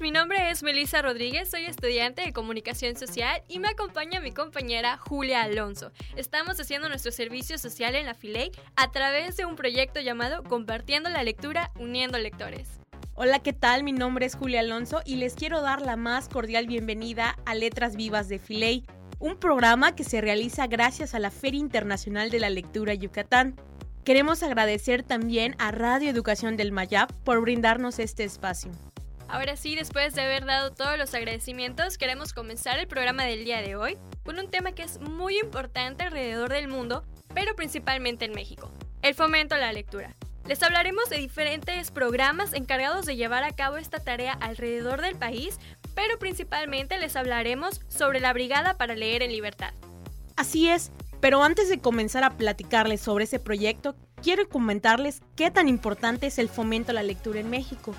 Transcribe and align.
Mi 0.00 0.10
nombre 0.10 0.50
es 0.50 0.62
Melissa 0.62 1.02
Rodríguez, 1.02 1.50
soy 1.50 1.66
estudiante 1.66 2.22
de 2.22 2.32
comunicación 2.32 2.96
social 2.96 3.42
y 3.46 3.58
me 3.58 3.68
acompaña 3.68 4.20
mi 4.20 4.32
compañera 4.32 4.96
Julia 4.96 5.42
Alonso. 5.42 5.92
Estamos 6.16 6.58
haciendo 6.58 6.88
nuestro 6.88 7.12
servicio 7.12 7.58
social 7.58 7.94
en 7.94 8.06
la 8.06 8.14
Filey 8.14 8.52
a 8.76 8.90
través 8.90 9.36
de 9.36 9.44
un 9.44 9.54
proyecto 9.54 10.00
llamado 10.00 10.42
Compartiendo 10.44 11.10
la 11.10 11.22
Lectura, 11.22 11.72
Uniendo 11.78 12.18
Lectores. 12.18 12.80
Hola, 13.14 13.40
¿qué 13.40 13.52
tal? 13.52 13.84
Mi 13.84 13.92
nombre 13.92 14.24
es 14.24 14.34
Julia 14.34 14.60
Alonso 14.60 15.02
y 15.04 15.16
les 15.16 15.34
quiero 15.34 15.60
dar 15.60 15.82
la 15.82 15.96
más 15.96 16.28
cordial 16.28 16.66
bienvenida 16.66 17.36
a 17.44 17.54
Letras 17.54 17.96
Vivas 17.96 18.28
de 18.28 18.38
Filey, 18.38 18.84
un 19.18 19.36
programa 19.36 19.94
que 19.94 20.04
se 20.04 20.22
realiza 20.22 20.66
gracias 20.66 21.14
a 21.14 21.18
la 21.18 21.30
Feria 21.30 21.60
Internacional 21.60 22.30
de 22.30 22.40
la 22.40 22.48
Lectura 22.48 22.94
Yucatán. 22.94 23.56
Queremos 24.04 24.42
agradecer 24.42 25.02
también 25.02 25.54
a 25.58 25.70
Radio 25.70 26.08
Educación 26.08 26.56
del 26.56 26.72
Mayab 26.72 27.12
por 27.24 27.40
brindarnos 27.42 27.98
este 27.98 28.24
espacio. 28.24 28.72
Ahora 29.28 29.56
sí, 29.56 29.74
después 29.74 30.14
de 30.14 30.22
haber 30.22 30.44
dado 30.44 30.72
todos 30.72 30.96
los 30.96 31.12
agradecimientos, 31.12 31.98
queremos 31.98 32.32
comenzar 32.32 32.78
el 32.78 32.86
programa 32.86 33.24
del 33.24 33.44
día 33.44 33.60
de 33.60 33.74
hoy 33.74 33.98
con 34.24 34.38
un 34.38 34.48
tema 34.48 34.72
que 34.72 34.84
es 34.84 35.00
muy 35.00 35.38
importante 35.38 36.04
alrededor 36.04 36.50
del 36.50 36.68
mundo, 36.68 37.04
pero 37.34 37.56
principalmente 37.56 38.24
en 38.24 38.32
México, 38.32 38.70
el 39.02 39.14
fomento 39.14 39.56
a 39.56 39.58
la 39.58 39.72
lectura. 39.72 40.14
Les 40.46 40.62
hablaremos 40.62 41.10
de 41.10 41.18
diferentes 41.18 41.90
programas 41.90 42.52
encargados 42.52 43.04
de 43.04 43.16
llevar 43.16 43.42
a 43.42 43.50
cabo 43.50 43.78
esta 43.78 43.98
tarea 43.98 44.32
alrededor 44.32 45.02
del 45.02 45.16
país, 45.16 45.58
pero 45.96 46.20
principalmente 46.20 46.96
les 46.98 47.16
hablaremos 47.16 47.80
sobre 47.88 48.20
la 48.20 48.32
Brigada 48.32 48.78
para 48.78 48.94
Leer 48.94 49.24
en 49.24 49.32
Libertad. 49.32 49.74
Así 50.36 50.68
es, 50.68 50.92
pero 51.20 51.42
antes 51.42 51.68
de 51.68 51.80
comenzar 51.80 52.22
a 52.22 52.36
platicarles 52.36 53.00
sobre 53.00 53.24
ese 53.24 53.40
proyecto, 53.40 53.96
quiero 54.22 54.48
comentarles 54.48 55.20
qué 55.34 55.50
tan 55.50 55.66
importante 55.66 56.28
es 56.28 56.38
el 56.38 56.48
fomento 56.48 56.92
a 56.92 56.94
la 56.94 57.02
lectura 57.02 57.40
en 57.40 57.50
México. 57.50 57.92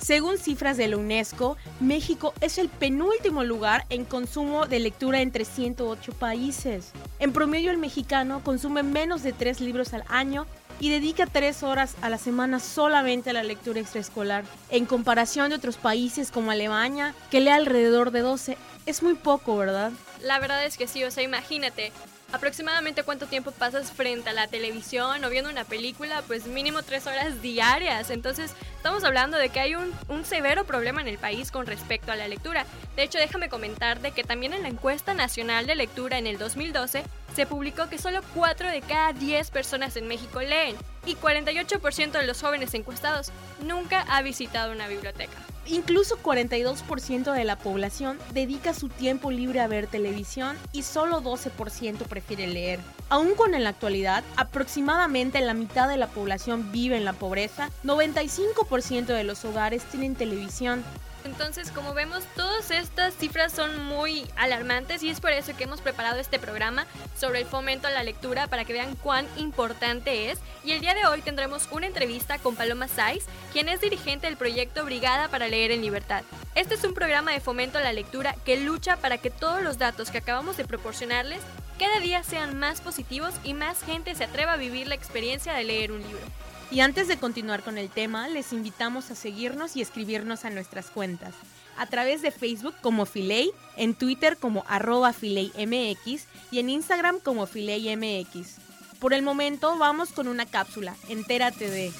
Según 0.00 0.38
cifras 0.38 0.76
de 0.76 0.88
la 0.88 0.96
UNESCO, 0.96 1.56
México 1.80 2.32
es 2.40 2.58
el 2.58 2.68
penúltimo 2.68 3.44
lugar 3.44 3.84
en 3.90 4.04
consumo 4.04 4.66
de 4.66 4.78
lectura 4.78 5.20
entre 5.20 5.44
108 5.44 6.12
países. 6.12 6.92
En 7.18 7.32
promedio 7.32 7.70
el 7.70 7.78
mexicano 7.78 8.42
consume 8.44 8.82
menos 8.82 9.22
de 9.22 9.32
3 9.32 9.60
libros 9.60 9.92
al 9.94 10.04
año 10.08 10.46
y 10.80 10.90
dedica 10.90 11.26
3 11.26 11.62
horas 11.64 11.96
a 12.00 12.08
la 12.08 12.18
semana 12.18 12.60
solamente 12.60 13.30
a 13.30 13.32
la 13.32 13.42
lectura 13.42 13.80
extraescolar. 13.80 14.44
En 14.70 14.86
comparación 14.86 15.50
de 15.50 15.56
otros 15.56 15.76
países 15.76 16.30
como 16.30 16.52
Alemania, 16.52 17.14
que 17.30 17.40
lee 17.40 17.50
alrededor 17.50 18.12
de 18.12 18.20
12, 18.20 18.56
es 18.86 19.02
muy 19.02 19.14
poco, 19.14 19.56
¿verdad? 19.56 19.92
La 20.22 20.38
verdad 20.38 20.64
es 20.64 20.78
que 20.78 20.86
sí, 20.86 21.02
o 21.04 21.10
sea, 21.10 21.24
imagínate, 21.24 21.92
aproximadamente 22.32 23.02
cuánto 23.02 23.26
tiempo 23.26 23.52
pasas 23.52 23.90
frente 23.90 24.30
a 24.30 24.32
la 24.32 24.48
televisión 24.48 25.24
o 25.24 25.30
viendo 25.30 25.50
una 25.50 25.64
película, 25.64 26.22
pues 26.26 26.46
mínimo 26.46 26.82
tres 26.82 27.06
horas 27.06 27.40
diarias. 27.40 28.10
Entonces, 28.10 28.52
estamos 28.76 29.04
hablando 29.04 29.38
de 29.38 29.48
que 29.48 29.60
hay 29.60 29.74
un, 29.74 29.94
severo 30.24 30.64
problema 30.64 31.00
en 31.00 31.08
el 31.08 31.16
país 31.16 31.50
con 31.50 31.66
respecto 31.66 32.12
a 32.12 32.16
la 32.16 32.28
lectura. 32.28 32.66
De 32.96 33.02
hecho, 33.02 33.18
déjame 33.18 33.48
comentar 33.48 33.98
que 34.12 34.24
también 34.24 34.52
en 34.52 34.62
la 34.62 34.68
encuesta 34.68 35.14
nacional 35.14 35.66
de 35.66 35.74
lectura 35.74 36.18
en 36.18 36.26
el 36.26 36.38
2012 36.38 37.02
se 37.34 37.46
publicó 37.46 37.88
que 37.88 37.98
solo 37.98 38.20
4 38.34 38.70
de 38.70 38.82
cada 38.82 39.12
10 39.12 39.50
personas 39.50 39.96
en 39.96 40.06
México 40.06 40.40
leen 40.40 40.76
y 41.06 41.14
48% 41.14 42.12
de 42.12 42.26
los 42.26 42.42
jóvenes 42.42 42.74
encuestados 42.74 43.32
nunca 43.62 44.04
ha 44.08 44.20
visitado 44.22 44.72
una 44.72 44.88
biblioteca. 44.88 45.38
Incluso 45.70 46.16
42% 46.22 47.32
de 47.32 47.44
la 47.44 47.58
población 47.58 48.18
dedica 48.32 48.72
su 48.72 48.88
tiempo 48.88 49.30
libre 49.30 49.60
a 49.60 49.66
ver 49.66 49.86
televisión 49.86 50.56
y 50.72 50.82
solo 50.82 51.22
12% 51.22 52.04
prefiere 52.08 52.46
leer. 52.46 52.80
Aún 53.10 53.34
con 53.34 53.54
en 53.54 53.64
la 53.64 53.70
actualidad, 53.70 54.24
aproximadamente 54.36 55.40
la 55.42 55.52
mitad 55.52 55.86
de 55.88 55.98
la 55.98 56.06
población 56.06 56.72
vive 56.72 56.96
en 56.96 57.04
la 57.04 57.12
pobreza, 57.12 57.70
95% 57.84 59.06
de 59.06 59.24
los 59.24 59.44
hogares 59.44 59.84
tienen 59.84 60.14
televisión, 60.14 60.82
entonces, 61.24 61.70
como 61.70 61.94
vemos, 61.94 62.24
todas 62.36 62.70
estas 62.70 63.14
cifras 63.14 63.52
son 63.52 63.84
muy 63.84 64.26
alarmantes 64.36 65.02
y 65.02 65.10
es 65.10 65.20
por 65.20 65.32
eso 65.32 65.56
que 65.56 65.64
hemos 65.64 65.80
preparado 65.80 66.18
este 66.18 66.38
programa 66.38 66.86
sobre 67.16 67.40
el 67.40 67.46
fomento 67.46 67.88
a 67.88 67.90
la 67.90 68.02
lectura 68.02 68.46
para 68.46 68.64
que 68.64 68.72
vean 68.72 68.94
cuán 68.96 69.26
importante 69.36 70.30
es. 70.30 70.38
Y 70.64 70.72
el 70.72 70.80
día 70.80 70.94
de 70.94 71.06
hoy 71.06 71.22
tendremos 71.22 71.68
una 71.70 71.86
entrevista 71.86 72.38
con 72.38 72.56
Paloma 72.56 72.88
Saiz, 72.88 73.24
quien 73.52 73.68
es 73.68 73.80
dirigente 73.80 74.26
del 74.26 74.36
proyecto 74.36 74.84
Brigada 74.84 75.28
para 75.28 75.48
Leer 75.48 75.72
en 75.72 75.82
Libertad. 75.82 76.22
Este 76.54 76.74
es 76.74 76.84
un 76.84 76.94
programa 76.94 77.32
de 77.32 77.40
fomento 77.40 77.78
a 77.78 77.82
la 77.82 77.92
lectura 77.92 78.34
que 78.44 78.58
lucha 78.58 78.96
para 78.96 79.18
que 79.18 79.30
todos 79.30 79.62
los 79.62 79.78
datos 79.78 80.10
que 80.10 80.18
acabamos 80.18 80.56
de 80.56 80.64
proporcionarles 80.64 81.40
cada 81.78 82.00
día 82.00 82.24
sean 82.24 82.58
más 82.58 82.80
positivos 82.80 83.34
y 83.44 83.54
más 83.54 83.82
gente 83.82 84.14
se 84.14 84.24
atreva 84.24 84.54
a 84.54 84.56
vivir 84.56 84.88
la 84.88 84.96
experiencia 84.96 85.52
de 85.54 85.64
leer 85.64 85.92
un 85.92 86.02
libro. 86.02 86.26
Y 86.70 86.80
antes 86.80 87.08
de 87.08 87.16
continuar 87.16 87.62
con 87.62 87.78
el 87.78 87.88
tema, 87.88 88.28
les 88.28 88.52
invitamos 88.52 89.10
a 89.10 89.14
seguirnos 89.14 89.74
y 89.76 89.80
escribirnos 89.80 90.44
a 90.44 90.50
nuestras 90.50 90.90
cuentas. 90.90 91.34
A 91.78 91.86
través 91.86 92.20
de 92.20 92.30
Facebook 92.30 92.74
como 92.82 93.06
Filey, 93.06 93.52
en 93.76 93.94
Twitter 93.94 94.36
como 94.36 94.64
arroba 94.68 95.12
FileyMX 95.12 96.26
y 96.50 96.58
en 96.58 96.68
Instagram 96.68 97.20
como 97.20 97.46
FileyMX. 97.46 98.56
Por 98.98 99.14
el 99.14 99.22
momento 99.22 99.78
vamos 99.78 100.10
con 100.10 100.28
una 100.28 100.44
cápsula, 100.44 100.94
entérate 101.08 101.70
de... 101.70 101.92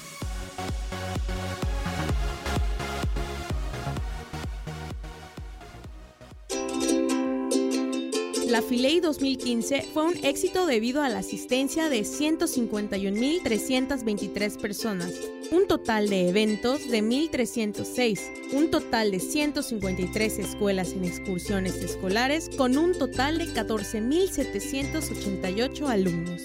La 8.49 8.61
Filey 8.63 8.99
2015 8.99 9.83
fue 9.93 10.05
un 10.05 10.17
éxito 10.25 10.65
debido 10.65 11.03
a 11.03 11.09
la 11.09 11.19
asistencia 11.19 11.87
de 11.87 12.01
151.323 12.01 14.59
personas, 14.59 15.13
un 15.51 15.67
total 15.67 16.09
de 16.09 16.29
eventos 16.29 16.89
de 16.89 17.03
1.306, 17.03 18.53
un 18.53 18.71
total 18.71 19.11
de 19.11 19.19
153 19.19 20.39
escuelas 20.39 20.93
en 20.93 21.05
excursiones 21.05 21.75
escolares 21.75 22.49
con 22.57 22.75
un 22.75 22.97
total 22.97 23.37
de 23.37 23.45
14.788 23.53 25.87
alumnos. 25.87 26.41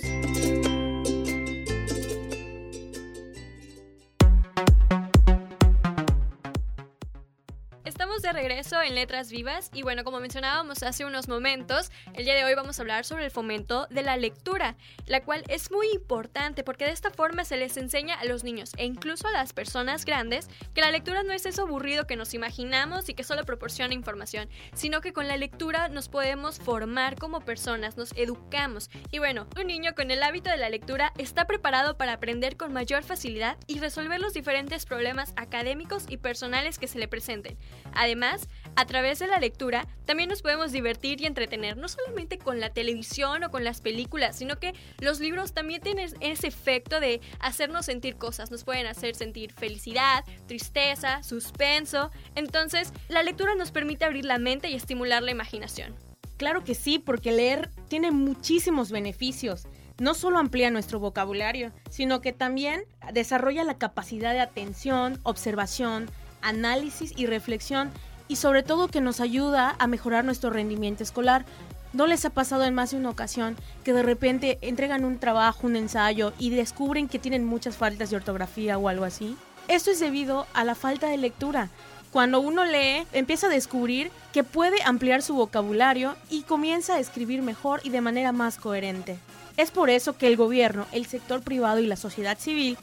En 8.84 8.94
Letras 8.94 9.30
Vivas 9.30 9.70
y 9.72 9.82
bueno, 9.82 10.04
como 10.04 10.20
mencionábamos 10.20 10.82
hace 10.82 11.06
unos 11.06 11.26
momentos, 11.26 11.90
el 12.12 12.26
día 12.26 12.34
de 12.34 12.44
hoy 12.44 12.54
vamos 12.54 12.78
a 12.78 12.82
hablar 12.82 13.06
sobre 13.06 13.24
el 13.24 13.30
fomento 13.30 13.86
de 13.88 14.02
la 14.02 14.18
lectura, 14.18 14.76
la 15.06 15.22
cual 15.22 15.42
es 15.48 15.70
muy 15.70 15.88
importante 15.94 16.64
porque 16.64 16.84
de 16.84 16.90
esta 16.90 17.10
forma 17.10 17.46
se 17.46 17.56
les 17.56 17.78
enseña 17.78 18.14
a 18.14 18.26
los 18.26 18.44
niños 18.44 18.72
e 18.76 18.84
incluso 18.84 19.26
a 19.26 19.32
las 19.32 19.54
personas 19.54 20.04
grandes 20.04 20.48
que 20.74 20.82
la 20.82 20.90
lectura 20.90 21.22
no 21.22 21.32
es 21.32 21.46
eso 21.46 21.62
aburrido 21.62 22.06
que 22.06 22.16
nos 22.16 22.34
imaginamos 22.34 23.08
y 23.08 23.14
que 23.14 23.24
solo 23.24 23.44
proporciona 23.44 23.94
información, 23.94 24.50
sino 24.74 25.00
que 25.00 25.14
con 25.14 25.28
la 25.28 25.38
lectura 25.38 25.88
nos 25.88 26.10
podemos 26.10 26.58
formar 26.58 27.16
como 27.16 27.40
personas, 27.40 27.96
nos 27.96 28.12
educamos 28.16 28.90
y 29.10 29.18
bueno, 29.18 29.46
un 29.58 29.66
niño 29.66 29.94
con 29.94 30.10
el 30.10 30.22
hábito 30.22 30.50
de 30.50 30.58
la 30.58 30.68
lectura 30.68 31.14
está 31.16 31.46
preparado 31.46 31.96
para 31.96 32.12
aprender 32.12 32.58
con 32.58 32.74
mayor 32.74 33.02
facilidad 33.02 33.56
y 33.66 33.78
resolver 33.78 34.20
los 34.20 34.34
diferentes 34.34 34.84
problemas 34.84 35.32
académicos 35.36 36.04
y 36.08 36.18
personales 36.18 36.78
que 36.78 36.86
se 36.86 36.98
le 36.98 37.08
presenten. 37.08 37.56
Además, 37.94 38.46
a 38.76 38.86
través 38.86 39.18
de 39.18 39.26
la 39.26 39.38
lectura 39.38 39.86
también 40.04 40.28
nos 40.28 40.42
podemos 40.42 40.72
divertir 40.72 41.20
y 41.20 41.26
entretener, 41.26 41.76
no 41.76 41.88
solamente 41.88 42.38
con 42.38 42.60
la 42.60 42.70
televisión 42.70 43.44
o 43.44 43.50
con 43.50 43.64
las 43.64 43.80
películas, 43.80 44.36
sino 44.36 44.58
que 44.58 44.74
los 45.00 45.20
libros 45.20 45.52
también 45.52 45.80
tienen 45.80 46.10
ese 46.20 46.46
efecto 46.46 47.00
de 47.00 47.20
hacernos 47.40 47.86
sentir 47.86 48.16
cosas, 48.16 48.50
nos 48.50 48.64
pueden 48.64 48.86
hacer 48.86 49.14
sentir 49.14 49.52
felicidad, 49.52 50.24
tristeza, 50.46 51.22
suspenso. 51.22 52.10
Entonces, 52.34 52.92
la 53.08 53.22
lectura 53.22 53.54
nos 53.54 53.70
permite 53.70 54.04
abrir 54.04 54.24
la 54.24 54.38
mente 54.38 54.68
y 54.68 54.74
estimular 54.74 55.22
la 55.22 55.30
imaginación. 55.30 55.94
Claro 56.36 56.64
que 56.64 56.74
sí, 56.74 56.98
porque 56.98 57.32
leer 57.32 57.70
tiene 57.88 58.10
muchísimos 58.10 58.90
beneficios 58.90 59.66
no 59.98 60.14
solo 60.14 60.38
amplía 60.38 60.70
nuestro 60.70 60.98
vocabulario, 60.98 61.72
sino 61.88 62.20
que 62.20 62.32
también 62.32 62.84
desarrolla 63.12 63.64
la 63.64 63.78
capacidad 63.78 64.32
de 64.32 64.40
atención, 64.40 65.20
observación, 65.22 66.10
análisis 66.42 67.12
y 67.16 67.26
reflexión 67.26 67.92
y 68.28 68.36
sobre 68.36 68.62
todo 68.62 68.88
que 68.88 69.00
nos 69.00 69.20
ayuda 69.20 69.76
a 69.78 69.86
mejorar 69.86 70.24
nuestro 70.24 70.50
rendimiento 70.50 71.02
escolar. 71.02 71.44
¿No 71.92 72.06
les 72.06 72.24
ha 72.24 72.30
pasado 72.30 72.64
en 72.64 72.74
más 72.74 72.90
de 72.90 72.96
una 72.96 73.10
ocasión 73.10 73.56
que 73.84 73.92
de 73.92 74.02
repente 74.02 74.58
entregan 74.62 75.04
un 75.04 75.18
trabajo, 75.18 75.66
un 75.66 75.76
ensayo 75.76 76.32
y 76.38 76.50
descubren 76.50 77.08
que 77.08 77.18
tienen 77.18 77.44
muchas 77.44 77.76
faltas 77.76 78.10
de 78.10 78.16
ortografía 78.16 78.78
o 78.78 78.88
algo 78.88 79.04
así? 79.04 79.36
Esto 79.68 79.90
es 79.90 80.00
debido 80.00 80.46
a 80.54 80.64
la 80.64 80.74
falta 80.74 81.08
de 81.08 81.16
lectura. 81.16 81.70
Cuando 82.10 82.40
uno 82.40 82.64
lee, 82.64 83.06
empieza 83.12 83.46
a 83.46 83.50
descubrir 83.50 84.10
que 84.32 84.44
puede 84.44 84.82
ampliar 84.84 85.22
su 85.22 85.34
vocabulario 85.34 86.14
y 86.30 86.42
comienza 86.42 86.94
a 86.94 87.00
escribir 87.00 87.42
mejor 87.42 87.80
y 87.82 87.90
de 87.90 88.00
manera 88.00 88.30
más 88.32 88.56
coherente. 88.56 89.18
Es 89.56 89.70
por 89.70 89.90
eso 89.90 90.16
que 90.16 90.26
el 90.26 90.36
gobierno, 90.36 90.86
el 90.92 91.06
sector 91.06 91.42
privado 91.42 91.78
y 91.78 91.86
la 91.86 91.96
sociedad 91.96 92.38
civil 92.38 92.76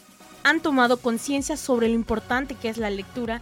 han 0.43 0.61
tomado 0.61 0.97
conciencia 0.97 1.57
sobre 1.57 1.87
lo 1.87 1.95
importante 1.95 2.55
que 2.55 2.69
es 2.69 2.77
la 2.77 2.89
lectura 2.89 3.41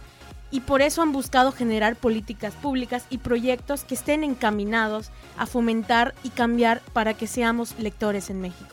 y 0.50 0.60
por 0.60 0.82
eso 0.82 1.02
han 1.02 1.12
buscado 1.12 1.52
generar 1.52 1.96
políticas 1.96 2.54
públicas 2.54 3.06
y 3.10 3.18
proyectos 3.18 3.84
que 3.84 3.94
estén 3.94 4.24
encaminados 4.24 5.10
a 5.36 5.46
fomentar 5.46 6.14
y 6.22 6.30
cambiar 6.30 6.80
para 6.92 7.14
que 7.14 7.26
seamos 7.26 7.78
lectores 7.78 8.30
en 8.30 8.40
México. 8.40 8.70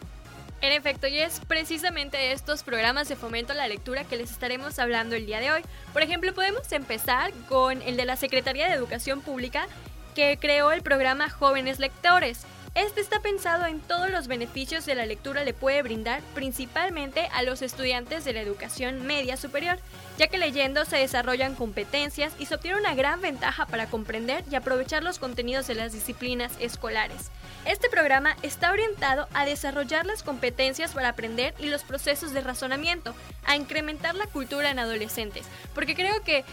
En 0.60 0.72
efecto, 0.72 1.06
y 1.08 1.20
es 1.20 1.40
precisamente 1.48 2.32
estos 2.32 2.64
programas 2.64 3.08
de 3.08 3.16
fomento 3.16 3.54
a 3.54 3.56
la 3.56 3.68
lectura 3.68 4.06
que 4.06 4.18
les 4.18 4.32
estaremos 4.32 4.80
hablando 4.80 5.16
el 5.16 5.28
día 5.28 5.40
de 5.40 5.52
hoy. 5.52 5.62
Por 5.94 6.02
ejemplo, 6.02 6.34
podemos 6.34 6.72
empezar 6.72 7.32
con 7.48 7.84
el 7.84 7.96
de 7.96 8.06
la 8.06 8.16
Secretaría 8.16 8.68
de 8.68 8.74
Educación 8.74 9.22
Pública 9.22 9.68
que 10.16 10.40
creó 10.42 10.72
el 10.72 10.82
programa 10.82 11.30
Jóvenes 11.30 11.78
Lectores. 11.78 12.48
Este 12.78 13.02
está 13.02 13.20
pensado 13.22 13.66
en 13.66 13.80
todos 13.80 14.12
los 14.12 14.28
beneficios 14.28 14.86
que 14.86 14.94
la 14.94 15.08
lectura 15.08 15.44
le 15.44 15.56
puede 15.56 15.82
brindar 15.82 16.22
principalmente 16.36 17.28
a 17.34 17.42
los 17.42 17.64
estudiantes 17.64 18.24
de 18.24 18.34
la 18.34 18.42
educación 18.42 19.02
media 19.08 19.36
superior, 19.36 19.80
ya 20.20 20.28
que 20.28 20.38
leyendo 20.38 20.86
se 20.86 20.98
desarrollan 20.98 21.56
competencias 21.56 22.36
y 22.38 22.46
se 22.46 22.54
obtiene 22.54 22.78
una 22.78 22.94
gran 22.94 23.20
ventaja 23.20 23.66
para 23.66 23.88
comprender 23.88 24.44
y 24.52 24.56
aprovechar 24.56 25.04
los 25.04 25.18
contenidos 25.18 25.66
de 25.66 25.74
las 25.74 25.92
disciplinas 25.92 26.52
escolares. 26.60 27.32
Este 27.66 27.90
programa 27.90 28.38
está 28.44 28.72
orientado 28.72 29.28
a 29.34 29.48
desarrollar 29.48 30.06
las 30.06 30.22
competencias 30.22 30.94
para 30.94 31.10
aprender 31.10 31.56
y 31.58 31.70
los 31.70 31.82
procesos 31.84 32.32
de 32.32 32.42
razonamiento, 32.42 33.16
a 33.44 33.56
incrementar 33.56 34.14
la 34.14 34.28
cultura 34.28 34.70
en 34.70 34.78
adolescentes, 34.78 35.48
porque 35.74 35.96
creo 35.96 36.22
que 36.24 36.46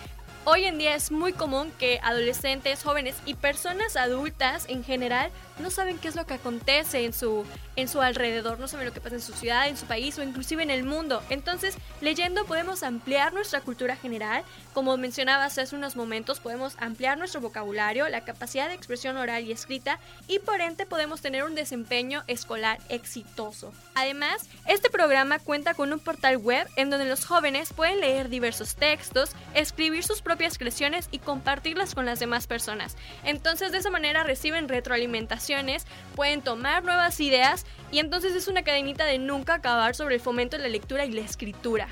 Hoy 0.46 0.66
en 0.66 0.76
día 0.76 0.94
es 0.94 1.10
muy 1.10 1.32
común 1.32 1.72
que 1.78 2.00
adolescentes, 2.02 2.82
jóvenes 2.82 3.16
y 3.24 3.32
personas 3.32 3.96
adultas 3.96 4.66
en 4.68 4.84
general 4.84 5.30
no 5.58 5.70
saben 5.70 5.98
qué 5.98 6.08
es 6.08 6.16
lo 6.16 6.26
que 6.26 6.34
acontece 6.34 7.06
en 7.06 7.14
su, 7.14 7.44
en 7.76 7.88
su 7.88 8.02
alrededor, 8.02 8.58
no 8.58 8.68
saben 8.68 8.86
lo 8.86 8.92
que 8.92 9.00
pasa 9.00 9.14
en 9.14 9.22
su 9.22 9.32
ciudad, 9.32 9.68
en 9.68 9.76
su 9.76 9.86
país 9.86 10.18
o 10.18 10.22
inclusive 10.22 10.62
en 10.62 10.70
el 10.70 10.84
mundo. 10.84 11.22
Entonces, 11.30 11.76
leyendo 12.02 12.44
podemos 12.44 12.82
ampliar 12.82 13.32
nuestra 13.32 13.60
cultura 13.62 13.96
general. 13.96 14.42
Como 14.74 14.96
mencionabas 14.98 15.56
hace 15.56 15.76
unos 15.76 15.96
momentos, 15.96 16.40
podemos 16.40 16.76
ampliar 16.78 17.16
nuestro 17.16 17.40
vocabulario, 17.40 18.08
la 18.08 18.24
capacidad 18.24 18.68
de 18.68 18.74
expresión 18.74 19.16
oral 19.16 19.44
y 19.44 19.52
escrita 19.52 19.98
y 20.28 20.40
por 20.40 20.60
ende 20.60 20.84
podemos 20.84 21.22
tener 21.22 21.44
un 21.44 21.54
desempeño 21.54 22.22
escolar 22.26 22.80
exitoso. 22.90 23.72
Además, 23.94 24.48
este 24.66 24.90
programa 24.90 25.38
cuenta 25.38 25.72
con 25.74 25.92
un 25.92 26.00
portal 26.00 26.36
web 26.36 26.68
en 26.76 26.90
donde 26.90 27.06
los 27.06 27.24
jóvenes 27.24 27.72
pueden 27.72 28.00
leer 28.00 28.28
diversos 28.28 28.74
textos, 28.74 29.30
escribir 29.54 30.04
sus 30.04 30.20
propias 30.34 30.58
creaciones 30.58 31.08
y 31.12 31.20
compartirlas 31.20 31.94
con 31.94 32.06
las 32.06 32.18
demás 32.18 32.48
personas. 32.48 32.96
Entonces, 33.22 33.70
de 33.70 33.78
esa 33.78 33.90
manera 33.90 34.24
reciben 34.24 34.68
retroalimentaciones, 34.68 35.86
pueden 36.16 36.42
tomar 36.42 36.82
nuevas 36.82 37.20
ideas 37.20 37.64
y 37.92 38.00
entonces 38.00 38.34
es 38.34 38.48
una 38.48 38.64
cadenita 38.64 39.04
de 39.04 39.18
nunca 39.18 39.54
acabar 39.54 39.94
sobre 39.94 40.16
el 40.16 40.20
fomento 40.20 40.56
de 40.56 40.64
la 40.64 40.68
lectura 40.68 41.04
y 41.06 41.12
la 41.12 41.20
escritura. 41.20 41.86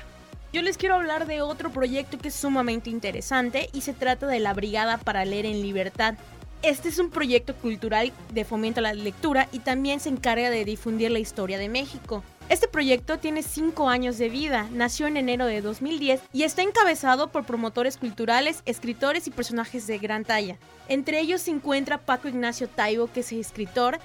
Yo 0.51 0.61
les 0.61 0.77
quiero 0.77 0.95
hablar 0.95 1.25
de 1.25 1.41
otro 1.41 1.71
proyecto 1.71 2.17
que 2.17 2.27
es 2.27 2.35
sumamente 2.35 2.89
interesante 2.89 3.69
y 3.71 3.79
se 3.79 3.93
trata 3.93 4.27
de 4.27 4.41
la 4.41 4.53
Brigada 4.53 4.97
para 4.97 5.23
Leer 5.23 5.45
en 5.45 5.61
Libertad. 5.61 6.15
Este 6.63 6.89
es 6.89 6.99
un 6.99 7.11
proyecto 7.11 7.55
cultural 7.55 8.11
de 8.33 8.43
fomento 8.43 8.81
a 8.81 8.83
la 8.83 8.93
lectura 8.93 9.47
y 9.53 9.59
también 9.59 10.01
se 10.01 10.09
encarga 10.09 10.49
de 10.49 10.65
difundir 10.65 11.11
la 11.11 11.19
historia 11.19 11.57
de 11.57 11.69
México. 11.69 12.25
Este 12.49 12.67
proyecto 12.67 13.17
tiene 13.17 13.41
5 13.41 13.89
años 13.89 14.17
de 14.17 14.29
vida, 14.29 14.67
nació 14.71 15.07
en 15.07 15.17
enero 15.17 15.45
de 15.45 15.61
2010 15.61 16.21
y 16.33 16.43
está 16.43 16.61
encabezado 16.61 17.31
por 17.31 17.45
promotores 17.45 17.97
culturales, 17.97 18.61
escritores 18.65 19.27
y 19.27 19.31
personajes 19.31 19.87
de 19.87 19.97
gran 19.97 20.25
talla. 20.25 20.57
Entre 20.89 21.19
ellos 21.19 21.41
se 21.41 21.51
encuentra 21.51 21.99
Paco 21.99 22.27
Ignacio 22.27 22.67
Taibo, 22.67 23.07
que 23.07 23.21
es 23.21 23.31
escritor, 23.31 23.99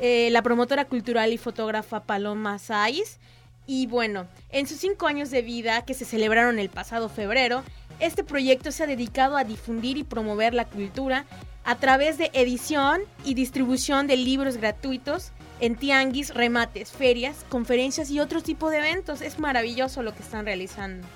eh, 0.00 0.28
la 0.32 0.42
promotora 0.42 0.84
cultural 0.86 1.32
y 1.32 1.38
fotógrafa 1.38 2.00
Paloma 2.00 2.58
Saiz. 2.58 3.18
Y 3.66 3.86
bueno, 3.86 4.26
en 4.50 4.66
sus 4.66 4.78
5 4.78 5.06
años 5.06 5.30
de 5.30 5.42
vida, 5.42 5.84
que 5.84 5.94
se 5.94 6.04
celebraron 6.04 6.58
el 6.58 6.68
pasado 6.68 7.08
febrero, 7.08 7.62
este 8.00 8.24
proyecto 8.24 8.72
se 8.72 8.82
ha 8.82 8.86
dedicado 8.86 9.36
a 9.36 9.44
difundir 9.44 9.96
y 9.96 10.04
promover 10.04 10.52
la 10.52 10.66
cultura 10.66 11.24
a 11.64 11.76
través 11.76 12.18
de 12.18 12.30
edición 12.34 13.02
y 13.24 13.34
distribución 13.34 14.08
de 14.08 14.16
libros 14.16 14.56
gratuitos 14.58 15.32
en 15.64 15.76
tianguis, 15.76 16.34
remates, 16.34 16.90
ferias, 16.92 17.46
conferencias 17.48 18.10
y 18.10 18.20
otro 18.20 18.42
tipo 18.42 18.68
de 18.68 18.76
eventos. 18.78 19.22
Es 19.22 19.38
maravilloso 19.38 20.02
lo 20.02 20.14
que 20.14 20.22
están 20.22 20.44
realizando. 20.44 21.06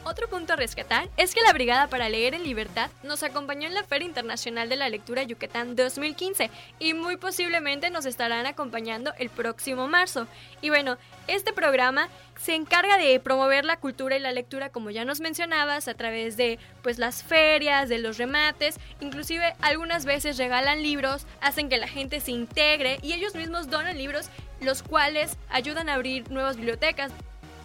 Otro 0.04 0.28
punto 0.28 0.54
a 0.54 0.56
rescatar 0.56 1.10
es 1.16 1.36
que 1.36 1.44
la 1.44 1.54
Brigada 1.54 1.88
para 1.88 2.10
Leer 2.10 2.34
en 2.34 2.44
Libertad 2.44 2.90
nos 3.04 3.22
acompañó 3.22 3.68
en 3.68 3.76
la 3.76 3.84
Feria 3.84 4.08
Internacional 4.08 4.68
de 4.68 4.76
la 4.76 4.90
Lectura 4.90 5.22
Yucatán 5.22 5.76
2015 5.76 6.50
y 6.80 6.96
muy 6.96 7.18
posiblemente 7.18 7.92
nos 7.92 8.08
estarán 8.08 8.48
acompañando 8.48 9.14
el 9.20 9.30
próximo 9.30 9.88
marzo. 9.88 10.28
Y 10.60 10.70
bueno, 10.70 10.98
este 11.28 11.54
programa 11.54 12.10
se 12.36 12.56
encarga 12.56 12.98
de 12.98 13.20
promover 13.20 13.64
la 13.64 13.78
cultura 13.78 14.18
y 14.18 14.20
la 14.20 14.32
lectura 14.32 14.70
como 14.70 14.90
ya 14.90 15.06
nos 15.06 15.20
mencionabas 15.20 15.88
a 15.88 15.94
través 15.94 16.36
de 16.36 16.58
pues 16.82 16.98
las 16.98 17.22
ferias, 17.22 17.88
de 17.88 18.00
los 18.00 18.18
remates, 18.18 18.80
inclusive 19.02 19.54
algunas 19.62 20.06
veces 20.06 20.38
regalan 20.40 20.82
libros, 20.82 21.28
hacen 21.42 21.70
que 21.70 21.78
la 21.78 21.88
gente 21.88 22.22
se 22.22 22.32
integre 22.32 22.98
y 23.04 23.14
ellos 23.14 23.36
mismos 23.36 23.70
donan 23.70 24.00
libros 24.00 24.32
los 24.62 24.82
cuales 24.82 25.38
ayudan 25.50 25.90
a 25.90 25.94
abrir 25.94 26.32
nuevas 26.32 26.58
bibliotecas. 26.58 27.12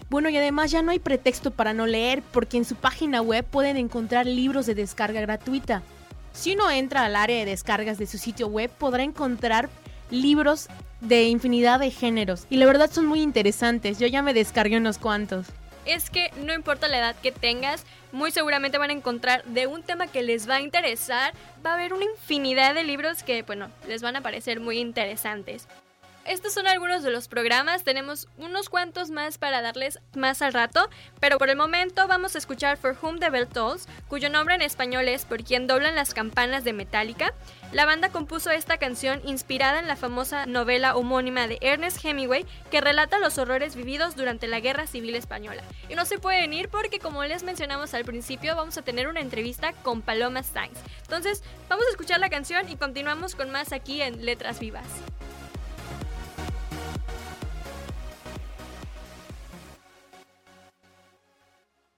Bueno, 0.09 0.29
y 0.29 0.37
además 0.37 0.71
ya 0.71 0.83
no 0.83 0.93
hay 0.93 1.01
pretexto 1.01 1.51
para 1.51 1.73
no 1.73 1.87
leer, 1.87 2.23
porque 2.33 2.57
en 2.57 2.65
su 2.65 2.77
página 2.77 3.23
web 3.23 3.45
pueden 3.45 3.77
encontrar 3.77 4.27
libros 4.27 4.67
de 4.67 4.77
descarga 4.77 5.21
gratuita. 5.21 5.83
Si 6.33 6.55
uno 6.55 6.71
entra 6.71 7.05
al 7.05 7.17
área 7.17 7.39
de 7.39 7.45
descargas 7.45 7.99
de 7.99 8.07
su 8.07 8.19
sitio 8.19 8.47
web, 8.47 8.71
podrá 8.71 9.03
encontrar 9.03 9.69
libros 10.11 10.69
de 11.01 11.25
infinidad 11.25 11.81
de 11.81 11.91
géneros. 11.91 12.47
Y 12.51 12.59
la 12.59 12.67
verdad 12.67 12.91
son 12.91 13.07
muy 13.07 13.21
interesantes. 13.21 13.99
Yo 13.99 14.07
ya 14.07 14.23
me 14.23 14.35
descargué 14.35 14.77
unos 14.77 14.99
cuantos. 14.99 15.47
Es 15.87 16.11
que 16.11 16.31
no 16.45 16.53
importa 16.53 16.89
la 16.89 16.99
edad 16.99 17.17
que 17.17 17.33
tengas, 17.33 17.85
muy 18.13 18.31
seguramente 18.31 18.79
van 18.79 18.91
a 18.91 18.93
encontrar 18.93 19.45
de 19.45 19.67
un 19.67 19.83
tema 19.83 20.07
que 20.07 20.23
les 20.23 20.49
va 20.49 20.57
a 20.57 20.61
interesar. 20.61 21.33
Va 21.65 21.73
a 21.73 21.75
haber 21.75 21.93
una 21.93 22.05
infinidad 22.05 22.75
de 22.75 22.85
libros 22.85 23.23
que, 23.23 23.43
bueno, 23.43 23.71
les 23.89 24.03
van 24.03 24.15
a 24.17 24.21
parecer 24.21 24.61
muy 24.61 24.79
interesantes 24.79 25.67
estos 26.29 26.55
son 26.55 26.67
algunos 26.67 27.03
de 27.03 27.11
los 27.11 27.29
programas. 27.29 27.85
Tenemos 27.85 28.29
unos 28.37 28.69
cuantos 28.69 29.11
más 29.11 29.39
para 29.39 29.63
darles 29.63 30.01
más 30.15 30.43
al 30.43 30.53
rato, 30.53 30.89
pero 31.21 31.39
por 31.39 31.51
el 31.51 31.57
momento 31.57 32.07
vamos 32.09 32.35
a 32.35 32.39
escuchar 32.39 32.77
For 32.77 32.97
Whom 33.01 33.19
the 33.19 33.31
Bell 33.31 33.47
Tolls, 33.47 33.87
cuyo 34.09 34.29
nombre 34.29 34.55
en 34.55 34.63
español 34.63 35.09
es 35.09 35.25
Por 35.25 35.45
quien 35.45 35.67
doblan 35.67 35.95
las 35.95 36.15
campanas 36.15 36.65
de 36.65 36.73
Metallica. 36.73 37.33
La 37.73 37.87
banda 37.87 38.11
compuso 38.11 38.51
esta 38.51 38.79
canción 38.79 39.21
inspirada 39.25 39.79
en 39.79 39.89
la 39.89 39.97
famosa 39.97 40.47
novela 40.47 40.97
homónima 40.97 41.47
de 41.47 41.59
Ernest 41.61 42.05
Hemingway 42.05 42.47
que 42.71 42.81
relata 42.81 43.19
los 43.19 43.39
horrores 43.39 43.77
vividos 43.77 44.17
durante 44.17 44.47
la 44.47 44.61
Guerra 44.61 44.87
Civil 44.87 45.15
Española. 45.15 45.63
Y 45.89 45.95
no 45.95 46.05
se 46.05 46.19
pueden 46.19 46.53
ir 46.53 46.69
porque 46.69 46.99
como 46.99 47.25
les 47.25 47.43
mencionamos 47.43 47.95
al 47.95 48.05
principio 48.05 48.57
vamos 48.57 48.79
a 48.79 48.83
tener 48.83 49.09
una 49.09 49.21
entrevista 49.21 49.73
con 49.83 50.03
Paloma 50.03 50.43
Sainz. 50.43 50.79
Entonces 51.03 51.43
vamos 51.69 51.87
a 51.87 51.91
escuchar 51.91 52.21
la 52.21 52.31
canción 52.31 52.69
y 52.69 52.77
continuamos 52.77 53.35
con 53.35 53.51
más 53.51 53.73
aquí 53.73 54.03
en 54.03 54.25
Letras 54.25 54.59
Vivas. 54.61 54.87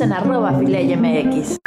En 0.00 0.12
arroba 0.12 0.50
MX. 0.50 1.58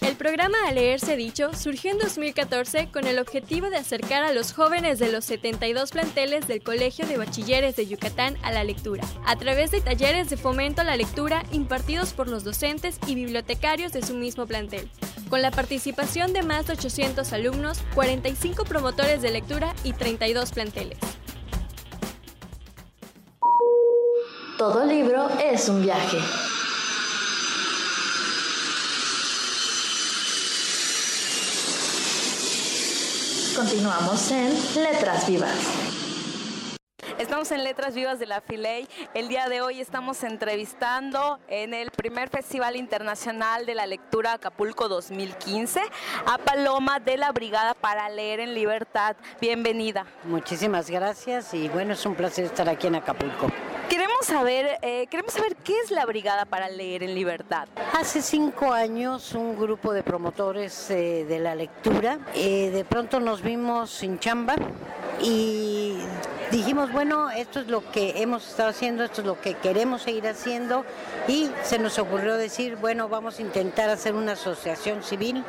El 0.00 0.16
programa 0.16 0.56
A 0.66 0.72
Leerse 0.72 1.16
Dicho 1.16 1.52
surgió 1.52 1.90
en 1.90 1.98
2014 1.98 2.88
con 2.90 3.06
el 3.06 3.18
objetivo 3.18 3.68
de 3.68 3.76
acercar 3.76 4.22
a 4.22 4.32
los 4.32 4.54
jóvenes 4.54 4.98
de 4.98 5.12
los 5.12 5.26
72 5.26 5.90
planteles 5.90 6.48
del 6.48 6.62
Colegio 6.62 7.06
de 7.06 7.18
Bachilleres 7.18 7.76
de 7.76 7.86
Yucatán 7.86 8.36
a 8.42 8.52
la 8.52 8.64
lectura, 8.64 9.04
a 9.26 9.36
través 9.36 9.70
de 9.70 9.82
talleres 9.82 10.30
de 10.30 10.38
fomento 10.38 10.80
a 10.80 10.84
la 10.84 10.96
lectura 10.96 11.42
impartidos 11.52 12.14
por 12.14 12.26
los 12.28 12.42
docentes 12.42 12.98
y 13.06 13.14
bibliotecarios 13.14 13.92
de 13.92 14.02
su 14.02 14.14
mismo 14.14 14.46
plantel, 14.46 14.88
con 15.28 15.42
la 15.42 15.50
participación 15.50 16.32
de 16.32 16.42
más 16.42 16.66
de 16.68 16.72
800 16.72 17.32
alumnos, 17.34 17.82
45 17.94 18.64
promotores 18.64 19.20
de 19.20 19.30
lectura 19.30 19.74
y 19.84 19.92
32 19.92 20.52
planteles. 20.52 20.98
Todo 24.60 24.84
libro 24.84 25.26
es 25.42 25.70
un 25.70 25.80
viaje. 25.80 26.18
Continuamos 33.56 34.30
en 34.30 34.82
Letras 34.82 35.26
Vivas. 35.26 35.56
Estamos 37.18 37.50
en 37.52 37.64
Letras 37.64 37.94
Vivas 37.94 38.18
de 38.18 38.26
la 38.26 38.42
Filey. 38.42 38.86
El 39.14 39.28
día 39.28 39.48
de 39.48 39.62
hoy 39.62 39.80
estamos 39.80 40.22
entrevistando 40.24 41.38
en 41.48 41.72
el 41.72 41.90
primer 41.90 42.28
Festival 42.28 42.76
Internacional 42.76 43.64
de 43.64 43.74
la 43.74 43.86
Lectura 43.86 44.34
Acapulco 44.34 44.90
2015 44.90 45.80
a 46.26 46.36
Paloma 46.36 47.00
de 47.00 47.16
la 47.16 47.32
Brigada 47.32 47.72
para 47.72 48.10
Leer 48.10 48.40
en 48.40 48.52
Libertad. 48.52 49.16
Bienvenida. 49.40 50.04
Muchísimas 50.24 50.90
gracias 50.90 51.54
y 51.54 51.70
bueno, 51.70 51.94
es 51.94 52.04
un 52.04 52.14
placer 52.14 52.44
estar 52.44 52.68
aquí 52.68 52.88
en 52.88 52.96
Acapulco. 52.96 53.50
Queremos 53.90 54.24
saber, 54.24 54.78
eh, 54.82 55.08
queremos 55.08 55.32
saber 55.34 55.56
qué 55.56 55.76
es 55.80 55.90
la 55.90 56.06
Brigada 56.06 56.44
para 56.44 56.68
Leer 56.68 57.02
en 57.02 57.12
Libertad. 57.12 57.66
Hace 57.92 58.22
cinco 58.22 58.72
años 58.72 59.34
un 59.34 59.58
grupo 59.58 59.92
de 59.92 60.04
promotores 60.04 60.92
eh, 60.92 61.24
de 61.28 61.40
la 61.40 61.56
lectura, 61.56 62.20
eh, 62.36 62.70
de 62.70 62.84
pronto 62.84 63.18
nos 63.18 63.42
vimos 63.42 63.90
sin 63.90 64.20
chamba 64.20 64.54
y 65.20 65.96
dijimos, 66.50 66.92
bueno, 66.92 67.30
esto 67.30 67.60
es 67.60 67.68
lo 67.68 67.90
que 67.90 68.22
hemos 68.22 68.48
estado 68.48 68.70
haciendo, 68.70 69.04
esto 69.04 69.20
es 69.20 69.26
lo 69.26 69.40
que 69.40 69.54
queremos 69.54 70.02
seguir 70.02 70.26
haciendo 70.26 70.84
y 71.28 71.50
se 71.62 71.78
nos 71.78 71.98
ocurrió 71.98 72.36
decir, 72.36 72.76
bueno, 72.76 73.08
vamos 73.08 73.38
a 73.38 73.42
intentar 73.42 73.88
hacer 73.90 74.14
una 74.14 74.32
asociación 74.32 75.02
civil, 75.02 75.44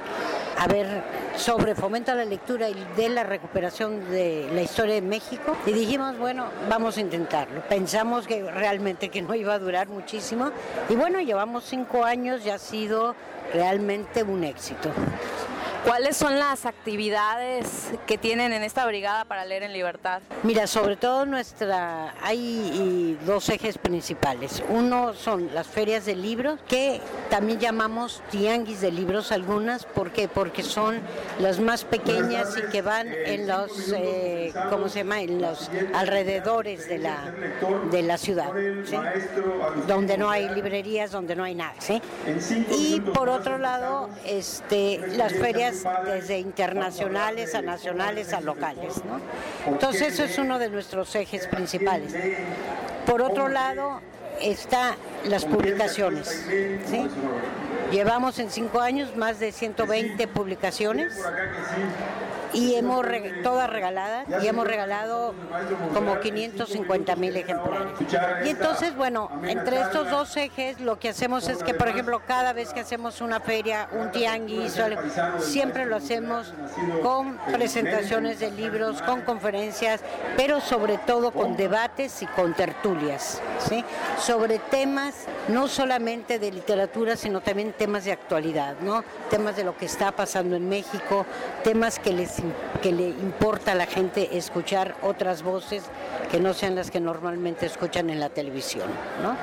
a 0.57 0.67
ver, 0.67 1.03
sobre 1.35 1.75
fomento 1.75 2.11
a 2.11 2.15
la 2.15 2.25
lectura 2.25 2.69
y 2.69 2.75
de 2.95 3.09
la 3.09 3.23
recuperación 3.23 4.11
de 4.11 4.49
la 4.53 4.61
historia 4.61 4.95
de 4.95 5.01
México 5.01 5.55
y 5.65 5.71
dijimos, 5.71 6.17
bueno, 6.17 6.45
vamos 6.69 6.97
a 6.97 7.01
intentarlo. 7.01 7.61
Pensamos 7.67 8.27
que 8.27 8.43
realmente 8.51 9.09
que 9.09 9.21
no 9.21 9.33
iba 9.33 9.53
a 9.53 9.59
durar 9.59 9.87
muchísimo 9.87 10.51
y 10.89 10.95
bueno, 10.95 11.19
llevamos 11.21 11.63
cinco 11.65 12.03
años 12.03 12.45
y 12.45 12.49
ha 12.49 12.59
sido 12.59 13.15
realmente 13.53 14.23
un 14.23 14.43
éxito. 14.43 14.89
¿Cuáles 15.85 16.15
son 16.15 16.37
las 16.37 16.67
actividades 16.67 17.91
que 18.05 18.19
tienen 18.19 18.53
en 18.53 18.61
esta 18.61 18.85
brigada 18.85 19.25
para 19.25 19.45
leer 19.45 19.63
en 19.63 19.73
libertad? 19.73 20.21
Mira, 20.43 20.67
sobre 20.67 20.95
todo 20.95 21.25
nuestra 21.25 22.13
hay 22.21 23.17
dos 23.25 23.49
ejes 23.49 23.79
principales. 23.79 24.63
Uno 24.69 25.15
son 25.15 25.49
las 25.55 25.65
ferias 25.65 26.05
de 26.05 26.15
libros, 26.15 26.59
que 26.67 27.01
también 27.31 27.59
llamamos 27.59 28.21
tianguis 28.29 28.79
de 28.81 28.91
libros 28.91 29.31
algunas, 29.31 29.85
¿por 29.85 30.11
qué? 30.11 30.27
Porque 30.27 30.61
son 30.61 30.99
las 31.39 31.59
más 31.59 31.83
pequeñas 31.83 32.55
y 32.57 32.71
que 32.71 32.83
van 32.83 33.07
en 33.11 33.47
los, 33.47 33.91
eh, 33.91 34.53
¿cómo 34.69 34.87
se 34.87 34.99
llama? 34.99 35.21
En 35.21 35.41
los 35.41 35.71
alrededores 35.95 36.87
de 36.87 36.99
la, 36.99 37.33
de 37.89 38.03
la 38.03 38.19
ciudad, 38.19 38.51
donde 39.87 40.17
no 40.17 40.29
hay 40.29 40.47
librerías, 40.49 41.09
donde 41.09 41.35
no 41.35 41.43
hay 41.43 41.55
nada. 41.55 41.73
¿sí? 41.79 41.99
Y 42.69 42.99
por 42.99 43.29
otro 43.29 43.57
lado, 43.57 44.09
este, 44.25 44.99
las 45.15 45.33
ferias 45.33 45.70
desde 46.05 46.39
internacionales 46.39 47.55
a 47.55 47.61
nacionales 47.61 48.33
a 48.33 48.41
locales. 48.41 49.01
Entonces 49.65 50.13
eso 50.13 50.23
es 50.23 50.37
uno 50.37 50.59
de 50.59 50.69
nuestros 50.69 51.13
ejes 51.15 51.47
principales. 51.47 52.13
Por 53.05 53.21
otro 53.21 53.47
lado, 53.47 54.01
está 54.41 54.95
las 55.25 55.45
publicaciones. 55.45 56.47
Llevamos 57.91 58.39
en 58.39 58.49
cinco 58.49 58.79
años 58.79 59.15
más 59.15 59.39
de 59.39 59.51
120 59.51 60.27
publicaciones 60.27 61.13
y 62.53 62.75
hemos 62.75 63.05
todas 63.43 63.69
regaladas 63.69 64.27
y 64.43 64.47
hemos 64.47 64.67
regalado 64.67 65.33
como 65.93 66.19
550 66.19 67.15
mil 67.15 67.35
ejemplares. 67.35 67.87
Y 68.45 68.49
entonces, 68.49 68.95
bueno, 68.95 69.29
entre 69.43 69.81
estos 69.81 70.09
dos 70.09 70.35
ejes 70.37 70.79
lo 70.79 70.99
que 70.99 71.09
hacemos 71.09 71.47
es 71.47 71.63
que, 71.63 71.73
por 71.73 71.87
ejemplo, 71.87 72.21
cada 72.25 72.53
vez 72.53 72.73
que 72.73 72.81
hacemos 72.81 73.21
una 73.21 73.39
feria, 73.39 73.89
un 73.91 74.11
tianguis, 74.11 74.79
siempre 75.39 75.85
lo 75.85 75.95
hacemos 75.95 76.53
con 77.01 77.37
presentaciones 77.51 78.39
de 78.39 78.51
libros, 78.51 79.01
con 79.01 79.21
conferencias, 79.21 80.01
pero 80.37 80.61
sobre 80.61 80.97
todo 80.97 81.31
con 81.31 81.55
debates 81.55 82.21
y 82.21 82.27
con 82.27 82.53
tertulias, 82.53 83.41
¿sí? 83.67 83.83
sobre 84.19 84.59
temas 84.59 85.25
no 85.47 85.67
solamente 85.67 86.39
de 86.39 86.51
literatura, 86.51 87.15
sino 87.15 87.41
también 87.41 87.73
temas 87.73 88.05
de 88.05 88.11
actualidad, 88.11 88.75
¿no? 88.81 89.03
temas 89.29 89.55
de 89.55 89.63
lo 89.63 89.77
que 89.77 89.85
está 89.85 90.11
pasando 90.11 90.55
en 90.55 90.67
México, 90.67 91.25
temas 91.63 91.99
que 91.99 92.13
les 92.13 92.40
que 92.81 92.91
le 92.91 93.09
importa 93.09 93.73
a 93.73 93.75
la 93.75 93.85
gente 93.85 94.37
escuchar 94.37 94.95
otras 95.01 95.43
voces 95.43 95.83
que 96.31 96.39
no 96.39 96.53
sean 96.53 96.75
las 96.75 96.91
que 96.91 96.99
normalmente 96.99 97.65
escuchan 97.65 98.09
en 98.09 98.19
la 98.19 98.29
televisión. 98.29 98.89
¿no? 99.21 99.35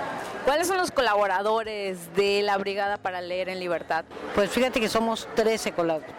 ¿Cuáles 0.44 0.66
son 0.66 0.78
los 0.78 0.90
colaboradores 0.90 2.14
de 2.14 2.40
la 2.42 2.56
Brigada 2.56 2.96
para 2.96 3.20
Leer 3.20 3.50
en 3.50 3.61
Libertad? 3.61 4.06
Pues 4.34 4.48
fíjate 4.48 4.80
que 4.80 4.88
somos 4.88 5.28
13, 5.34 5.74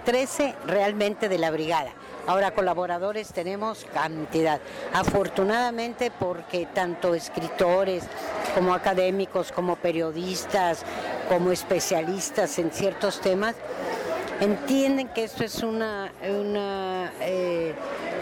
13 0.05 0.55
realmente 0.67 1.29
de 1.29 1.39
la 1.39 1.49
Brigada. 1.49 1.91
Ahora 2.27 2.51
colaboradores 2.51 3.33
tenemos 3.33 3.87
cantidad. 3.91 4.59
Afortunadamente 4.93 6.11
porque 6.11 6.67
tanto 6.67 7.15
escritores 7.15 8.03
como 8.53 8.75
académicos, 8.75 9.51
como 9.51 9.77
periodistas, 9.77 10.83
como 11.27 11.51
especialistas 11.51 12.59
en 12.59 12.69
ciertos 12.69 13.21
temas, 13.21 13.55
entienden 14.39 15.09
que 15.09 15.23
esto 15.23 15.43
es 15.43 15.63
una, 15.63 16.11
eh, 17.21 17.73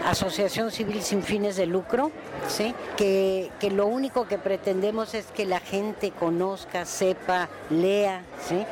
asociación 0.04 0.70
civil 0.70 1.02
sin 1.02 1.22
fines 1.22 1.56
de 1.56 1.66
lucro, 1.66 2.10
¿sí? 2.48 2.74
que, 2.96 3.50
lo 3.70 3.86
único 3.86 4.26
que 4.26 4.38
pretendemos 4.38 5.14
es 5.14 5.26
que 5.26 5.44
la 5.44 5.60
gente 5.60 6.10
conozca, 6.10 6.84
sepa, 6.84 7.48
lea, 7.70 8.22
¿sí? 8.46 8.64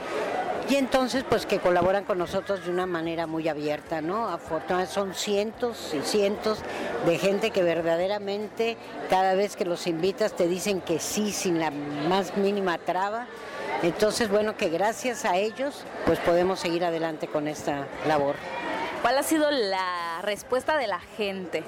y 0.68 0.76
entonces 0.76 1.24
pues 1.28 1.46
que 1.46 1.60
colaboran 1.60 2.04
con 2.04 2.18
nosotros 2.18 2.64
de 2.64 2.72
una 2.72 2.86
manera 2.86 3.26
muy 3.28 3.48
abierta, 3.48 4.00
¿no? 4.00 4.28
Afortunadamente 4.28 4.92
son 4.92 5.14
cientos 5.14 5.94
y 5.94 6.00
cientos 6.00 6.58
de 7.06 7.18
gente 7.18 7.50
que 7.52 7.62
verdaderamente 7.62 8.76
cada 9.08 9.34
vez 9.34 9.54
que 9.54 9.64
los 9.64 9.86
invitas 9.86 10.32
te 10.32 10.48
dicen 10.48 10.80
que 10.80 10.98
sí 10.98 11.30
sin 11.30 11.60
la 11.60 11.70
más 11.70 12.36
mínima 12.36 12.78
traba 12.78 13.26
entonces, 13.82 14.28
bueno, 14.28 14.56
que 14.56 14.68
gracias 14.68 15.24
a 15.24 15.36
ellos, 15.36 15.84
pues 16.06 16.18
podemos 16.20 16.60
seguir 16.60 16.84
adelante 16.84 17.26
con 17.26 17.48
esta 17.48 17.86
labor. 18.06 18.36
¿Cuál 19.02 19.18
ha 19.18 19.22
sido 19.22 19.50
la 19.50 20.20
respuesta 20.22 20.76
de 20.76 20.86
la 20.86 21.00
gente? 21.00 21.62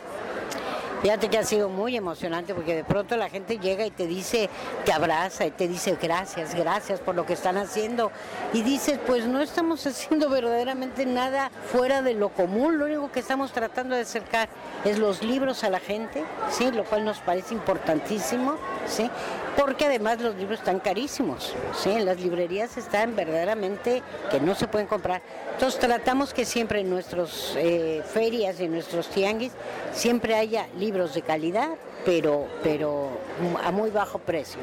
Fíjate 1.03 1.29
que 1.29 1.39
ha 1.39 1.45
sido 1.45 1.69
muy 1.69 1.97
emocionante 1.97 2.55
porque 2.55 2.75
de 2.75 2.83
pronto 2.83 3.17
la 3.17 3.31
gente 3.31 3.59
llega 3.59 3.87
y 3.87 3.93
te 3.93 4.09
dice, 4.09 4.51
te 4.85 4.93
abraza 4.93 5.47
y 5.47 5.53
te 5.53 5.69
dice 5.69 5.97
gracias, 6.01 6.57
gracias 6.57 6.99
por 6.99 7.15
lo 7.15 7.25
que 7.25 7.35
están 7.35 7.57
haciendo. 7.57 8.11
Y 8.53 8.63
dices, 8.63 8.99
pues 9.07 9.27
no 9.27 9.41
estamos 9.41 9.87
haciendo 9.87 10.29
verdaderamente 10.29 11.07
nada 11.07 11.53
fuera 11.71 12.03
de 12.03 12.15
lo 12.15 12.31
común, 12.31 12.79
lo 12.79 12.87
único 12.87 13.13
que 13.13 13.21
estamos 13.21 13.53
tratando 13.53 13.95
de 13.95 14.03
acercar 14.03 14.49
es 14.85 14.99
los 14.99 15.23
libros 15.23 15.63
a 15.63 15.71
la 15.71 15.79
gente, 15.79 16.25
¿sí? 16.51 16.71
lo 16.73 16.83
cual 16.85 17.05
nos 17.05 17.19
parece 17.19 17.55
importantísimo, 17.55 18.57
¿sí? 18.87 19.09
Porque 19.59 19.87
además 19.87 20.21
los 20.21 20.35
libros 20.37 20.61
están 20.61 20.81
carísimos, 20.81 21.55
¿sí? 21.75 21.99
las 21.99 22.21
librerías 22.21 22.77
están 22.77 23.17
verdaderamente 23.17 24.03
que 24.31 24.41
no 24.41 24.55
se 24.55 24.69
pueden 24.69 24.87
comprar. 24.87 25.21
Entonces 25.53 25.81
tratamos 25.81 26.33
que 26.33 26.45
siempre 26.45 26.81
en 26.81 26.91
nuestras 26.91 27.55
eh, 27.57 28.03
ferias 28.07 28.61
y 28.61 28.65
en 28.65 28.73
nuestros 28.73 29.09
tianguis 29.09 29.53
siempre 29.93 30.35
haya 30.35 30.67
libros 30.77 30.89
libros 30.89 31.13
de 31.13 31.21
calidad, 31.21 31.69
pero, 32.07 32.47
pero 32.63 33.11
a 33.63 33.71
muy 33.71 33.91
bajo 33.91 34.19
precio. 34.19 34.59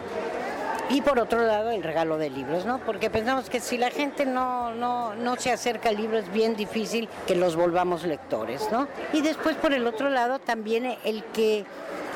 Y 0.89 1.01
por 1.01 1.19
otro 1.19 1.41
lado, 1.43 1.69
el 1.69 1.83
regalo 1.83 2.17
de 2.17 2.31
libros, 2.31 2.65
¿no? 2.65 2.79
Porque 2.79 3.11
pensamos 3.11 3.47
que 3.47 3.59
si 3.59 3.77
la 3.77 3.91
gente 3.91 4.25
no, 4.25 4.73
no, 4.73 5.13
no 5.13 5.35
se 5.35 5.51
acerca 5.51 5.89
al 5.89 5.97
libro 5.97 6.17
es 6.17 6.31
bien 6.33 6.55
difícil 6.55 7.07
que 7.27 7.35
los 7.35 7.55
volvamos 7.55 8.03
lectores, 8.05 8.67
¿no? 8.71 8.87
Y 9.13 9.21
después, 9.21 9.55
por 9.55 9.71
el 9.73 9.85
otro 9.85 10.09
lado, 10.09 10.39
también 10.39 10.97
el 11.03 11.23
que 11.25 11.63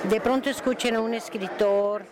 de 0.04 0.22
pronto 0.22 0.50
escuchen 0.50 0.96
a 0.96 1.02
un 1.02 1.14
escritor 1.14 2.04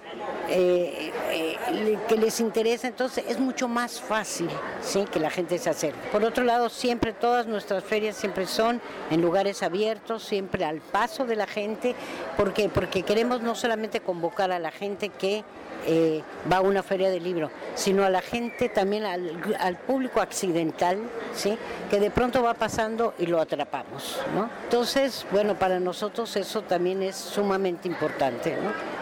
eh, 0.50 1.12
eh, 1.32 1.98
que 2.08 2.18
les 2.18 2.40
interesa, 2.40 2.88
entonces 2.88 3.26
es 3.28 3.40
mucho 3.40 3.68
más 3.68 4.00
fácil 4.00 4.50
¿sí? 4.82 5.06
que 5.12 5.20
la 5.20 5.30
gente 5.30 5.58
se 5.58 5.70
acerque. 5.70 6.10
Por 6.12 6.24
otro 6.24 6.44
lado, 6.44 6.70
siempre 6.70 7.14
todas 7.14 7.48
nuestras 7.48 7.84
ferias 7.84 8.16
siempre 8.16 8.46
son 8.46 8.82
en 9.12 9.22
lugares 9.22 9.64
abiertos, 9.64 10.24
siempre 10.24 10.66
al 10.66 10.80
paso 10.80 11.26
de 11.26 11.36
la 11.36 11.48
gente, 11.48 11.96
porque 12.36 12.70
porque 12.70 13.04
queremos 13.04 13.42
no 13.42 13.56
solamente 13.56 14.00
convocar 14.00 14.52
a 14.52 14.60
la 14.60 14.72
gente 14.72 15.10
que 15.10 15.44
eh, 15.90 16.22
va 16.52 16.58
a 16.58 16.62
una 16.62 16.84
feria 16.84 17.10
de 17.10 17.22
libro, 17.22 17.50
sino 17.76 18.04
a 18.04 18.10
la 18.10 18.22
gente 18.22 18.68
también, 18.68 19.06
al, 19.06 19.78
público 19.78 20.20
accidental, 20.20 20.98
¿sí? 21.34 21.58
que 21.90 22.02
de 22.02 22.12
pronto 22.12 22.44
va 22.44 22.56
pasando 22.56 23.14
y 23.18 23.26
lo 23.26 23.40
atrapamos. 23.40 24.20
¿no? 24.36 24.50
Entonces, 24.64 25.26
bueno, 25.32 25.56
para 25.56 25.80
nosotros 25.80 26.36
eso 26.36 26.62
también 26.64 27.04
es 27.04 27.16
sumamente 27.16 27.77
importante. 27.86 28.58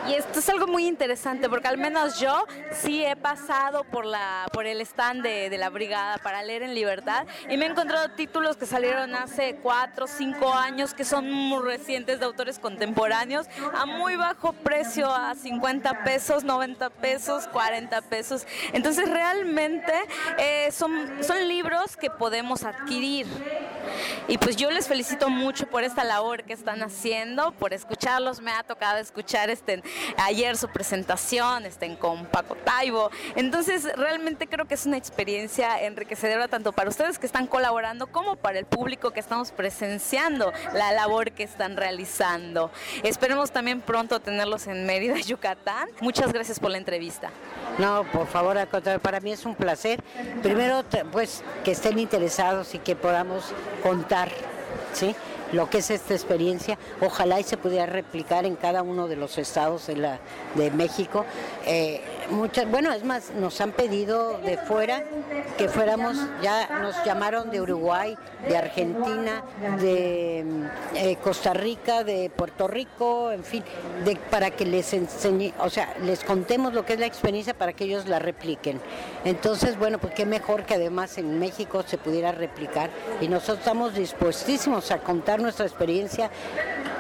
Y 0.08 0.14
esto 0.14 0.38
es 0.38 0.50
algo 0.50 0.68
muy 0.68 0.88
interesante 0.88 1.50
porque 1.50 1.68
al 1.68 1.78
menos 1.78 2.20
yo 2.20 2.46
sí 2.72 3.04
he 3.04 3.16
pasado 3.16 3.84
por 3.86 4.06
la 4.06 4.46
por 4.54 4.68
el 4.68 4.80
stand 4.82 5.24
de, 5.24 5.58
la 5.58 5.70
brigada 5.70 6.20
para 6.20 6.44
leer 6.44 6.62
en 6.62 6.76
libertad 6.76 7.26
y 7.50 7.58
me 7.58 7.66
he 7.66 7.70
encontrado 7.70 8.10
títulos 8.10 8.56
que 8.56 8.68
salieron 8.68 9.16
hace 9.16 9.56
cuatro, 9.64 10.06
cinco 10.06 10.54
años 10.54 10.94
que 10.94 11.06
son 11.06 11.32
muy 11.32 11.64
recientes 11.64 12.20
de 12.20 12.26
autores 12.26 12.60
contemporáneos 12.60 13.48
a 13.74 13.88
muy 13.88 14.16
bajo 14.16 14.54
precio, 14.54 15.10
a 15.10 15.34
50 15.34 16.04
pesos, 16.04 16.44
90 16.44 16.90
pesos, 16.92 17.48
40 17.48 18.02
pesos. 18.04 18.46
Entonces 18.74 19.10
realmente 19.10 19.94
eh, 20.38 20.72
son, 20.72 21.24
son 21.24 21.48
libros 21.48 21.98
que 21.98 22.12
podemos 22.12 22.64
adquirir. 22.64 23.26
Y 24.28 24.38
pues 24.38 24.56
yo 24.56 24.72
les 24.72 24.88
felicito 24.88 25.30
mucho 25.30 25.68
por 25.68 25.84
esta 25.84 26.04
labor 26.04 26.44
que 26.44 26.54
están 26.54 26.82
haciendo, 26.82 27.52
por 27.52 27.74
escucharlos. 27.74 28.42
Me 28.42 28.52
ha 28.52 28.64
tocado 28.64 28.98
escuchar 28.98 29.50
este, 29.50 29.84
ayer 30.18 30.58
su 30.58 30.68
presentación 30.68 31.66
este, 31.66 31.96
con 31.98 32.26
Paco 32.26 32.56
Taibo. 32.56 33.12
Entonces 33.36 33.88
realmente 33.96 34.48
creo 34.48 34.66
que 34.66 34.76
es 34.76 34.86
una 34.86 34.98
experiencia 34.98 35.82
enriquecedora 35.84 36.48
tanto 36.48 36.72
para 36.72 36.90
ustedes 36.90 37.20
que 37.20 37.26
están 37.26 37.48
colaborando 37.48 38.08
como 38.08 38.36
para 38.36 38.60
el 38.60 38.66
público 38.66 39.12
que 39.12 39.20
estamos 39.20 39.52
presenciando 39.52 40.52
la 40.74 40.92
labor 40.92 41.32
que 41.32 41.44
están 41.44 41.78
realizando. 41.78 42.72
Esperemos 43.04 43.52
también 43.52 43.82
pronto 43.82 44.20
tenerlos 44.20 44.68
en 44.68 44.86
Mérida, 44.86 45.16
Yucatán. 45.26 45.90
Muchas 46.02 46.32
gracias 46.34 46.60
por 46.60 46.72
la 46.72 46.78
entrevista. 46.78 47.32
No, 47.78 48.04
por 48.12 48.28
favor, 48.28 48.58
para 49.02 49.20
mí 49.20 49.32
es 49.32 49.46
un 49.46 49.56
placer. 49.56 50.02
Primero, 50.42 50.84
pues 51.12 51.44
que 51.64 51.72
estén 51.72 52.00
interesados 52.00 52.74
y 52.76 52.80
que 52.80 52.96
podamos 52.96 53.54
contar, 53.84 54.30
¿sí? 54.94 55.16
Lo 55.56 55.70
que 55.70 55.80
es 55.80 55.90
esta 55.90 56.14
experiencia. 56.14 56.78
Ojalá 57.02 57.40
y 57.40 57.44
se 57.44 57.58
pudiera 57.58 57.86
replicar 57.86 58.46
en 58.46 58.56
cada 58.56 58.84
uno 58.84 59.08
de 59.08 59.16
los 59.16 59.38
estados 59.38 59.88
de, 59.88 59.96
la, 59.96 60.20
de 60.56 60.70
México. 60.72 61.26
Eh, 61.66 62.02
muchas, 62.30 62.70
bueno, 62.70 62.92
es 62.92 63.04
más, 63.04 63.32
nos 63.32 63.60
han 63.62 63.72
pedido 63.72 64.38
de 64.40 64.58
fuera 64.58 65.04
que 65.58 65.70
fuéramos, 65.70 66.18
ya 66.42 66.68
nos 66.82 67.04
llamaron 67.06 67.50
de 67.52 67.62
Uruguay, 67.62 68.18
de 68.48 68.58
Argentina, 68.58 69.44
de 69.80 70.46
eh, 70.96 71.18
Costa 71.24 71.54
Rica, 71.54 72.04
de 72.04 72.30
Puerto 72.30 72.68
Rico, 72.68 73.32
en 73.32 73.44
fin, 73.44 73.64
de, 74.04 74.16
para 74.16 74.52
que 74.52 74.66
les 74.66 74.94
enseñe, 74.94 75.54
o 75.60 75.70
sea, 75.70 75.94
les 76.04 76.24
contemos 76.24 76.74
lo 76.74 76.86
que 76.86 76.94
es 76.94 77.00
la 77.00 77.06
experiencia 77.06 77.54
para 77.54 77.74
que 77.74 77.86
ellos 77.86 78.08
la 78.08 78.20
repliquen. 78.20 78.80
Entonces, 79.24 79.78
bueno, 79.78 79.98
pues 79.98 80.14
qué 80.14 80.26
mejor 80.26 80.64
que 80.64 80.76
además 80.76 81.18
en 81.18 81.40
México 81.40 81.84
se 81.84 81.98
pudiera 81.98 82.32
replicar 82.32 82.90
y 83.22 83.28
nosotros 83.28 83.60
estamos 83.60 83.96
dispuestísimos 83.96 84.92
a 84.92 85.00
contar 85.00 85.40
nuestra 85.40 85.66
experiencia 85.66 86.30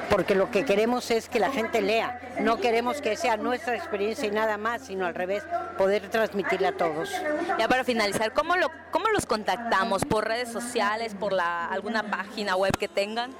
porque 0.09 0.35
lo 0.35 0.51
que 0.51 0.65
queremos 0.65 1.09
es 1.11 1.29
que 1.29 1.39
la 1.39 1.51
gente 1.51 1.81
lea, 1.81 2.19
no 2.39 2.57
queremos 2.57 3.01
que 3.01 3.15
sea 3.17 3.37
nuestra 3.37 3.75
experiencia 3.75 4.27
y 4.27 4.31
nada 4.31 4.57
más, 4.57 4.83
sino 4.83 5.05
al 5.05 5.14
revés, 5.15 5.43
poder 5.77 6.09
transmitirla 6.09 6.69
a 6.69 6.71
todos. 6.73 7.09
Ya 7.57 7.67
para 7.67 7.83
finalizar, 7.83 8.33
¿cómo, 8.33 8.55
lo, 8.55 8.69
cómo 8.91 9.09
los 9.09 9.25
contactamos? 9.25 10.05
¿Por 10.05 10.27
redes 10.27 10.49
sociales, 10.49 11.15
por 11.15 11.33
la, 11.33 11.65
alguna 11.67 12.03
página 12.03 12.55
web 12.55 12.77
que 12.77 12.87
tengan? 12.87 13.31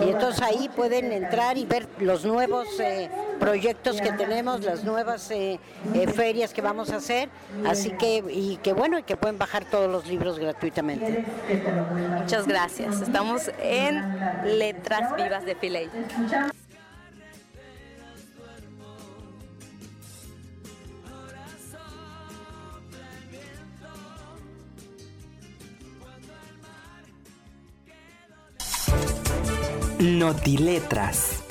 y 0.00 0.10
entonces 0.10 0.42
ahí 0.42 0.68
pueden 0.68 1.12
entrar 1.12 1.58
y 1.58 1.64
ver 1.64 1.86
los 1.98 2.24
nuevos 2.24 2.68
eh, 2.80 3.10
proyectos 3.38 4.00
que 4.00 4.12
tenemos, 4.12 4.62
las 4.64 4.84
nuevas 4.84 5.30
eh, 5.30 5.58
eh, 5.94 6.06
ferias 6.08 6.52
que 6.52 6.62
vamos 6.62 6.90
a 6.90 6.96
hacer, 6.96 7.28
así 7.66 7.90
que, 7.92 8.24
y 8.30 8.58
que 8.62 8.72
bueno, 8.72 8.98
y 8.98 9.02
que 9.02 9.16
pueden 9.16 9.38
bajar 9.38 9.64
todos 9.64 9.90
los 9.90 10.06
libros 10.06 10.38
gratuitamente. 10.38 11.24
Muchas 12.18 12.46
gracias. 12.46 13.00
Estamos 13.02 13.50
en 13.60 14.02
Letras 14.44 15.14
Vivas 15.16 15.44
de 15.44 15.54
Filey. 15.54 15.90
Notiletras. 30.02 31.44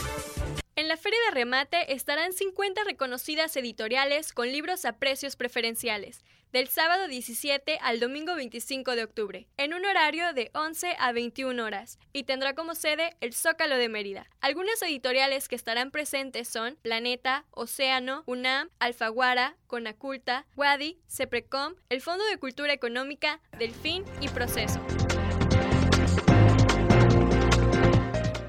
En 0.75 0.89
la 0.89 0.97
feria 0.97 1.17
de 1.29 1.35
remate 1.35 1.93
estarán 1.93 2.33
50 2.33 2.83
reconocidas 2.83 3.55
editoriales 3.55 4.33
con 4.33 4.51
libros 4.51 4.83
a 4.83 4.97
precios 4.97 5.37
preferenciales, 5.37 6.25
del 6.51 6.67
sábado 6.67 7.07
17 7.07 7.79
al 7.81 8.01
domingo 8.01 8.35
25 8.35 8.97
de 8.97 9.05
octubre, 9.05 9.47
en 9.55 9.73
un 9.73 9.85
horario 9.85 10.33
de 10.33 10.51
11 10.53 10.97
a 10.99 11.13
21 11.13 11.63
horas, 11.63 11.97
y 12.11 12.23
tendrá 12.23 12.53
como 12.53 12.75
sede 12.75 13.15
el 13.21 13.33
Zócalo 13.33 13.77
de 13.77 13.87
Mérida. 13.87 14.27
Algunas 14.41 14.81
editoriales 14.81 15.47
que 15.47 15.55
estarán 15.55 15.89
presentes 15.89 16.49
son 16.49 16.75
Planeta, 16.81 17.45
Océano, 17.51 18.23
UNAM, 18.25 18.69
Alfaguara, 18.79 19.55
Conaculta, 19.67 20.45
Wadi, 20.57 20.99
Ceprecom, 21.07 21.75
el 21.87 22.01
Fondo 22.01 22.25
de 22.25 22.35
Cultura 22.35 22.73
Económica, 22.73 23.39
Delfín 23.57 24.03
y 24.19 24.27
Proceso. 24.27 24.81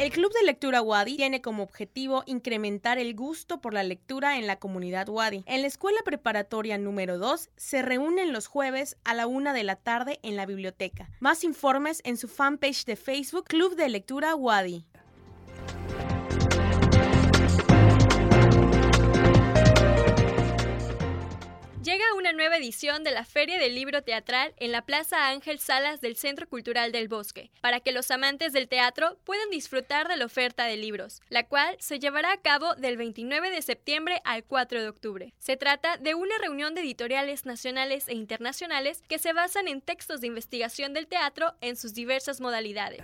El 0.02 0.10
Club 0.10 0.32
de 0.32 0.44
Lectura 0.44 0.82
Wadi 0.82 1.14
tiene 1.14 1.40
como 1.42 1.62
objetivo 1.62 2.24
incrementar 2.26 2.98
el 2.98 3.14
gusto 3.14 3.60
por 3.60 3.72
la 3.72 3.84
lectura 3.84 4.36
en 4.36 4.48
la 4.48 4.56
comunidad 4.56 5.08
Wadi. 5.08 5.44
En 5.46 5.60
la 5.60 5.68
escuela 5.68 6.00
preparatoria 6.04 6.76
número 6.76 7.18
2 7.18 7.50
se 7.54 7.82
reúnen 7.82 8.32
los 8.32 8.48
jueves 8.48 8.96
a 9.04 9.14
la 9.14 9.28
una 9.28 9.52
de 9.52 9.62
la 9.62 9.76
tarde 9.76 10.18
en 10.24 10.34
la 10.34 10.44
biblioteca. 10.44 11.08
Más 11.20 11.44
informes 11.44 12.00
en 12.02 12.16
su 12.16 12.26
fanpage 12.26 12.84
de 12.84 12.96
Facebook 12.96 13.44
Club 13.44 13.76
de 13.76 13.88
Lectura 13.88 14.34
Wadi. 14.34 14.84
Llega 21.82 22.04
una 22.16 22.32
nueva 22.32 22.58
edición 22.58 23.02
de 23.02 23.10
la 23.10 23.24
Feria 23.24 23.58
del 23.58 23.74
Libro 23.74 24.02
Teatral 24.02 24.54
en 24.58 24.70
la 24.70 24.82
Plaza 24.82 25.30
Ángel 25.30 25.58
Salas 25.58 26.00
del 26.00 26.14
Centro 26.14 26.48
Cultural 26.48 26.92
del 26.92 27.08
Bosque, 27.08 27.50
para 27.60 27.80
que 27.80 27.90
los 27.90 28.12
amantes 28.12 28.52
del 28.52 28.68
teatro 28.68 29.18
puedan 29.24 29.50
disfrutar 29.50 30.06
de 30.06 30.16
la 30.16 30.26
oferta 30.26 30.66
de 30.66 30.76
libros, 30.76 31.20
la 31.28 31.48
cual 31.48 31.74
se 31.80 31.98
llevará 31.98 32.30
a 32.30 32.40
cabo 32.40 32.76
del 32.76 32.96
29 32.96 33.50
de 33.50 33.62
septiembre 33.62 34.20
al 34.24 34.44
4 34.44 34.80
de 34.80 34.88
octubre. 34.88 35.34
Se 35.40 35.56
trata 35.56 35.96
de 35.96 36.14
una 36.14 36.38
reunión 36.38 36.76
de 36.76 36.82
editoriales 36.82 37.46
nacionales 37.46 38.06
e 38.06 38.14
internacionales 38.14 39.02
que 39.08 39.18
se 39.18 39.32
basan 39.32 39.66
en 39.66 39.80
textos 39.80 40.20
de 40.20 40.28
investigación 40.28 40.92
del 40.92 41.08
teatro 41.08 41.54
en 41.60 41.74
sus 41.74 41.94
diversas 41.94 42.40
modalidades. 42.40 43.02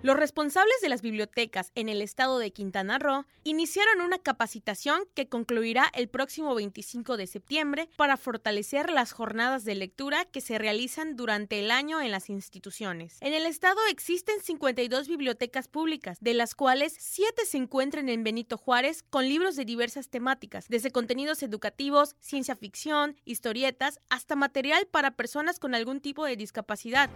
Los 0.00 0.16
responsables 0.16 0.76
de 0.80 0.88
las 0.88 1.02
bibliotecas 1.02 1.72
en 1.74 1.88
el 1.88 2.02
estado 2.02 2.38
de 2.38 2.52
Quintana 2.52 3.00
Roo 3.00 3.24
iniciaron 3.42 4.00
una 4.00 4.18
capacitación 4.18 5.02
que 5.14 5.28
concluirá 5.28 5.90
el 5.92 6.08
próximo 6.08 6.54
25 6.54 7.16
de 7.16 7.26
septiembre 7.26 7.88
para 7.96 8.16
fortalecer 8.16 8.90
las 8.90 9.10
jornadas 9.10 9.64
de 9.64 9.74
lectura 9.74 10.24
que 10.24 10.40
se 10.40 10.56
realizan 10.56 11.16
durante 11.16 11.58
el 11.58 11.72
año 11.72 12.00
en 12.00 12.12
las 12.12 12.30
instituciones. 12.30 13.16
En 13.20 13.34
el 13.34 13.44
estado 13.44 13.80
existen 13.90 14.40
52 14.40 15.08
bibliotecas 15.08 15.66
públicas, 15.66 16.18
de 16.20 16.34
las 16.34 16.54
cuales 16.54 16.94
7 16.96 17.44
se 17.44 17.56
encuentran 17.56 18.08
en 18.08 18.22
Benito 18.22 18.56
Juárez 18.56 19.02
con 19.02 19.28
libros 19.28 19.56
de 19.56 19.64
diversas 19.64 20.10
temáticas, 20.10 20.68
desde 20.68 20.92
contenidos 20.92 21.42
educativos, 21.42 22.14
ciencia 22.20 22.54
ficción, 22.54 23.16
historietas, 23.24 23.98
hasta 24.10 24.36
material 24.36 24.86
para 24.86 25.16
personas 25.16 25.58
con 25.58 25.74
algún 25.74 26.00
tipo 26.00 26.24
de 26.24 26.36
discapacidad. 26.36 27.10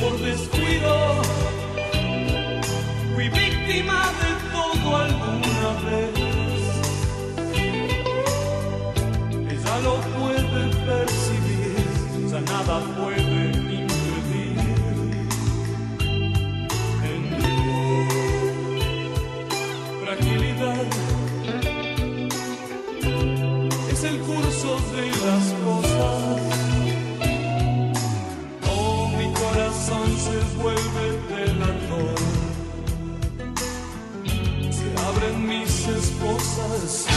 Por 0.00 0.18
descuido. 0.20 0.92
Fui 3.14 3.28
víctima 3.28 4.12
de 4.20 4.30
todo 4.52 4.96
alguna 4.96 5.70
vez. 5.86 6.14
Ella 9.52 9.74
lo 9.84 10.17
de 25.28 25.34
las 25.34 25.52
cosas. 25.64 26.22
Oh, 28.70 29.08
mi 29.18 29.32
corazón 29.32 30.16
se 30.16 30.62
vuelve 30.62 31.04
delator. 31.28 32.18
Se 34.70 34.86
abren 35.06 35.46
mis 35.46 35.88
esposas. 35.88 37.07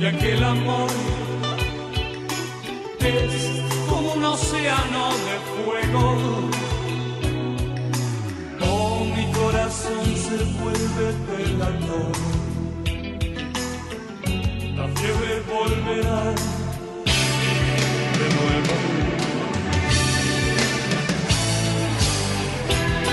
Ya 0.00 0.10
que 0.16 0.32
el 0.32 0.42
amor 0.42 0.88
es 3.00 3.62
como 3.86 4.14
un 4.14 4.24
océano 4.24 5.10
de 5.26 5.36
fuego. 5.52 6.04
Oh, 8.62 9.04
mi 9.04 9.30
corazón 9.32 10.04
se 10.16 10.38
vuelve 10.58 11.06
pelador. 11.28 12.12
La 14.76 14.88
fiebre 14.96 15.42
volverá 15.52 16.22
de 18.18 18.26
nuevo. 18.36 18.76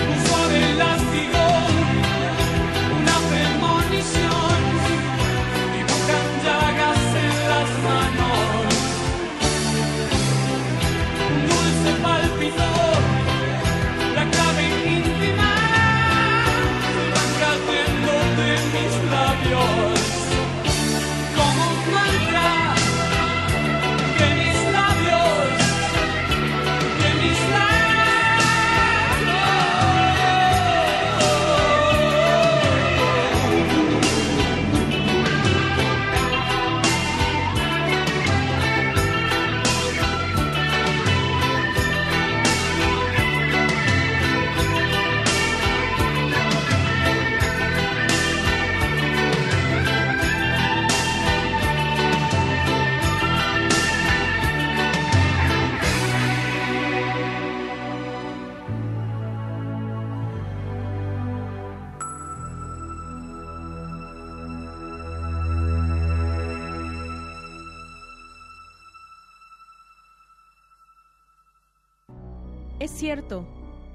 Un 0.09 0.19
suave 0.25 0.59
látigo, 0.75 1.43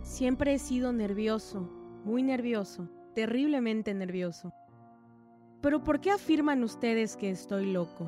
siempre 0.03 0.55
he 0.55 0.59
sido 0.59 0.93
nervioso, 0.93 1.69
muy 2.05 2.23
nervioso, 2.23 2.89
terriblemente 3.15 3.95
nervioso. 3.95 4.53
Pero 5.61 5.83
¿por 5.83 6.01
qué 6.01 6.11
afirman 6.11 6.63
ustedes 6.63 7.17
que 7.17 7.31
estoy 7.31 7.73
loco? 7.73 8.07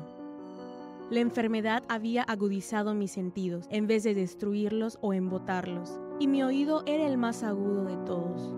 La 1.09 1.19
enfermedad 1.19 1.83
había 1.87 2.23
agudizado 2.23 2.93
mis 2.93 3.11
sentidos 3.11 3.67
en 3.69 3.87
vez 3.87 4.03
de 4.03 4.13
destruirlos 4.13 4.97
o 5.01 5.13
embotarlos, 5.13 5.99
y 6.19 6.27
mi 6.27 6.43
oído 6.43 6.83
era 6.85 7.07
el 7.07 7.17
más 7.17 7.43
agudo 7.43 7.85
de 7.85 7.97
todos. 8.05 8.55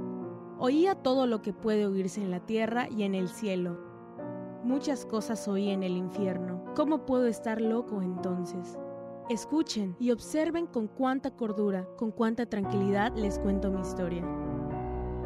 Oía 0.57 0.95
todo 0.95 1.27
lo 1.27 1.41
que 1.41 1.53
puede 1.53 1.85
oírse 1.85 2.21
en 2.21 2.31
la 2.31 2.39
tierra 2.39 2.87
y 2.89 3.03
en 3.03 3.15
el 3.15 3.29
cielo. 3.29 3.77
Muchas 4.63 5.05
cosas 5.05 5.47
oí 5.47 5.69
en 5.69 5.83
el 5.83 5.95
infierno. 5.95 6.63
¿Cómo 6.75 7.05
puedo 7.05 7.27
estar 7.27 7.61
loco 7.61 8.01
entonces? 8.01 8.77
Escuchen 9.29 9.93
y 9.99 10.11
observen 10.11 10.67
con 10.67 10.87
cuánta 10.87 11.31
cordura, 11.31 11.85
con 11.97 12.11
cuánta 12.11 12.45
tranquilidad 12.45 13.13
les 13.17 13.39
cuento 13.39 13.69
mi 13.69 13.81
historia. 13.81 14.23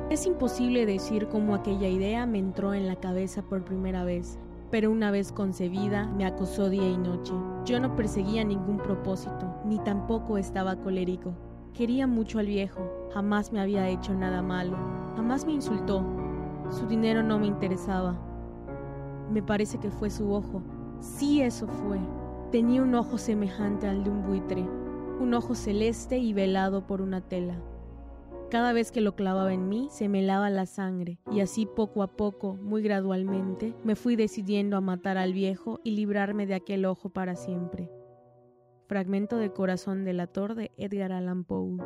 Es 0.09 0.25
imposible 0.25 0.87
decir 0.87 1.27
cómo 1.27 1.53
aquella 1.53 1.87
idea 1.87 2.25
me 2.25 2.39
entró 2.39 2.73
en 2.73 2.87
la 2.87 2.95
cabeza 2.95 3.43
por 3.43 3.63
primera 3.63 4.03
vez, 4.03 4.39
pero 4.71 4.89
una 4.89 5.11
vez 5.11 5.31
concebida 5.31 6.07
me 6.07 6.25
acosó 6.25 6.71
día 6.71 6.89
y 6.89 6.97
noche. 6.97 7.31
Yo 7.63 7.79
no 7.79 7.95
perseguía 7.95 8.43
ningún 8.43 8.77
propósito, 8.77 9.61
ni 9.65 9.77
tampoco 9.77 10.39
estaba 10.39 10.77
colérico. 10.77 11.35
Quería 11.75 12.07
mucho 12.07 12.39
al 12.39 12.47
viejo, 12.47 12.81
jamás 13.13 13.53
me 13.53 13.61
había 13.61 13.87
hecho 13.87 14.15
nada 14.15 14.41
malo, 14.41 14.77
jamás 15.15 15.45
me 15.45 15.53
insultó. 15.53 16.03
Su 16.71 16.87
dinero 16.87 17.21
no 17.21 17.37
me 17.37 17.45
interesaba. 17.45 18.19
Me 19.29 19.43
parece 19.43 19.77
que 19.77 19.91
fue 19.91 20.09
su 20.09 20.33
ojo. 20.33 20.63
Sí, 20.99 21.43
eso 21.43 21.67
fue. 21.67 21.99
Tenía 22.51 22.83
un 22.83 22.93
ojo 22.95 23.17
semejante 23.17 23.87
al 23.87 24.03
de 24.03 24.09
un 24.09 24.27
buitre, 24.27 24.63
un 25.21 25.33
ojo 25.33 25.55
celeste 25.55 26.17
y 26.17 26.33
velado 26.33 26.85
por 26.85 27.01
una 27.01 27.21
tela. 27.21 27.55
Cada 28.49 28.73
vez 28.73 28.91
que 28.91 28.99
lo 28.99 29.15
clavaba 29.15 29.53
en 29.53 29.69
mí, 29.69 29.87
se 29.89 30.09
me 30.09 30.19
helaba 30.19 30.49
la 30.49 30.65
sangre, 30.65 31.17
y 31.31 31.39
así 31.39 31.65
poco 31.65 32.03
a 32.03 32.17
poco, 32.17 32.55
muy 32.55 32.81
gradualmente, 32.81 33.73
me 33.85 33.95
fui 33.95 34.17
decidiendo 34.17 34.75
a 34.75 34.81
matar 34.81 35.17
al 35.17 35.31
viejo 35.31 35.79
y 35.85 35.91
librarme 35.91 36.45
de 36.45 36.55
aquel 36.55 36.83
ojo 36.83 37.07
para 37.07 37.37
siempre. 37.37 37.89
Fragmento 38.85 39.37
de 39.37 39.53
Corazón 39.53 40.03
del 40.03 40.19
Ator 40.19 40.55
de 40.55 40.71
Edgar 40.75 41.13
Allan 41.13 41.45
Poe. 41.45 41.77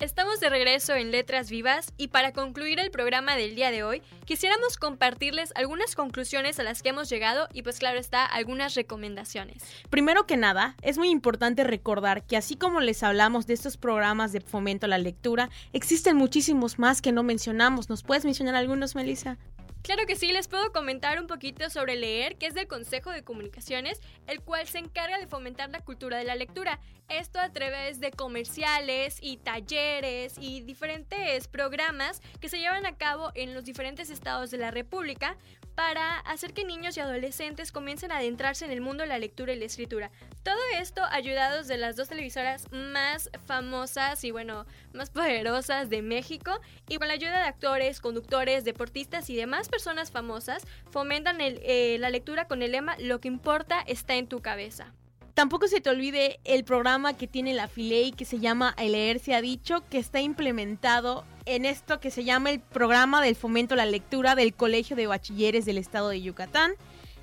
Estamos 0.00 0.40
de 0.40 0.48
regreso 0.48 0.94
en 0.94 1.10
Letras 1.10 1.50
Vivas 1.50 1.92
y 1.98 2.08
para 2.08 2.32
concluir 2.32 2.80
el 2.80 2.90
programa 2.90 3.36
del 3.36 3.54
día 3.54 3.70
de 3.70 3.82
hoy, 3.82 4.00
quisiéramos 4.24 4.78
compartirles 4.78 5.52
algunas 5.54 5.94
conclusiones 5.94 6.58
a 6.58 6.62
las 6.62 6.80
que 6.80 6.88
hemos 6.88 7.10
llegado 7.10 7.48
y 7.52 7.60
pues 7.60 7.78
claro 7.78 7.98
está, 7.98 8.24
algunas 8.24 8.74
recomendaciones. 8.74 9.62
Primero 9.90 10.26
que 10.26 10.38
nada, 10.38 10.74
es 10.80 10.96
muy 10.96 11.10
importante 11.10 11.64
recordar 11.64 12.22
que 12.22 12.38
así 12.38 12.56
como 12.56 12.80
les 12.80 13.02
hablamos 13.02 13.46
de 13.46 13.52
estos 13.52 13.76
programas 13.76 14.32
de 14.32 14.40
fomento 14.40 14.86
a 14.86 14.88
la 14.88 14.96
lectura, 14.96 15.50
existen 15.74 16.16
muchísimos 16.16 16.78
más 16.78 17.02
que 17.02 17.12
no 17.12 17.22
mencionamos. 17.22 17.90
¿Nos 17.90 18.02
puedes 18.02 18.24
mencionar 18.24 18.54
algunos, 18.54 18.94
Melissa? 18.94 19.36
Claro 19.82 20.04
que 20.06 20.14
sí, 20.14 20.30
les 20.30 20.46
puedo 20.46 20.72
comentar 20.72 21.18
un 21.18 21.26
poquito 21.26 21.70
sobre 21.70 21.96
Leer, 21.96 22.36
que 22.36 22.46
es 22.46 22.54
del 22.54 22.68
Consejo 22.68 23.10
de 23.10 23.24
Comunicaciones, 23.24 24.00
el 24.26 24.42
cual 24.42 24.68
se 24.68 24.78
encarga 24.78 25.18
de 25.18 25.26
fomentar 25.26 25.70
la 25.70 25.80
cultura 25.80 26.18
de 26.18 26.24
la 26.24 26.34
lectura. 26.34 26.80
Esto 27.08 27.40
a 27.40 27.50
través 27.50 27.98
de 27.98 28.10
comerciales 28.10 29.18
y 29.22 29.38
talleres 29.38 30.34
y 30.38 30.60
diferentes 30.60 31.48
programas 31.48 32.20
que 32.40 32.50
se 32.50 32.58
llevan 32.58 32.84
a 32.84 32.96
cabo 32.96 33.32
en 33.34 33.54
los 33.54 33.64
diferentes 33.64 34.10
estados 34.10 34.50
de 34.50 34.58
la 34.58 34.70
República 34.70 35.38
para 35.80 36.18
hacer 36.18 36.52
que 36.52 36.66
niños 36.66 36.98
y 36.98 37.00
adolescentes 37.00 37.72
comiencen 37.72 38.12
a 38.12 38.18
adentrarse 38.18 38.66
en 38.66 38.70
el 38.70 38.82
mundo 38.82 39.02
de 39.02 39.08
la 39.08 39.18
lectura 39.18 39.54
y 39.54 39.58
la 39.58 39.64
escritura. 39.64 40.10
Todo 40.42 40.60
esto 40.78 41.02
ayudados 41.10 41.68
de 41.68 41.78
las 41.78 41.96
dos 41.96 42.10
televisoras 42.10 42.70
más 42.70 43.30
famosas 43.46 44.22
y 44.24 44.30
bueno, 44.30 44.66
más 44.92 45.08
poderosas 45.08 45.88
de 45.88 46.02
México 46.02 46.60
y 46.86 46.98
con 46.98 47.08
la 47.08 47.14
ayuda 47.14 47.38
de 47.38 47.48
actores, 47.48 48.02
conductores, 48.02 48.62
deportistas 48.62 49.30
y 49.30 49.36
demás 49.36 49.70
personas 49.70 50.10
famosas, 50.10 50.66
fomentan 50.90 51.38
eh, 51.40 51.96
la 51.98 52.10
lectura 52.10 52.46
con 52.46 52.60
el 52.60 52.72
lema 52.72 52.98
Lo 52.98 53.22
que 53.22 53.28
importa 53.28 53.80
está 53.80 54.16
en 54.16 54.26
tu 54.26 54.42
cabeza. 54.42 54.92
Tampoco 55.40 55.68
se 55.68 55.80
te 55.80 55.88
olvide 55.88 56.38
el 56.44 56.64
programa 56.64 57.14
que 57.14 57.26
tiene 57.26 57.54
la 57.54 57.66
Filey 57.66 58.12
que 58.12 58.26
se 58.26 58.40
llama 58.40 58.74
El 58.76 58.92
leer 58.92 59.20
se 59.20 59.34
ha 59.34 59.40
dicho, 59.40 59.82
que 59.88 59.96
está 59.96 60.20
implementado 60.20 61.24
en 61.46 61.64
esto 61.64 61.98
que 61.98 62.10
se 62.10 62.24
llama 62.24 62.50
el 62.50 62.60
programa 62.60 63.22
del 63.22 63.36
fomento 63.36 63.72
a 63.72 63.78
la 63.78 63.86
lectura 63.86 64.34
del 64.34 64.52
Colegio 64.52 64.96
de 64.96 65.06
Bachilleres 65.06 65.64
del 65.64 65.78
Estado 65.78 66.10
de 66.10 66.20
Yucatán 66.20 66.72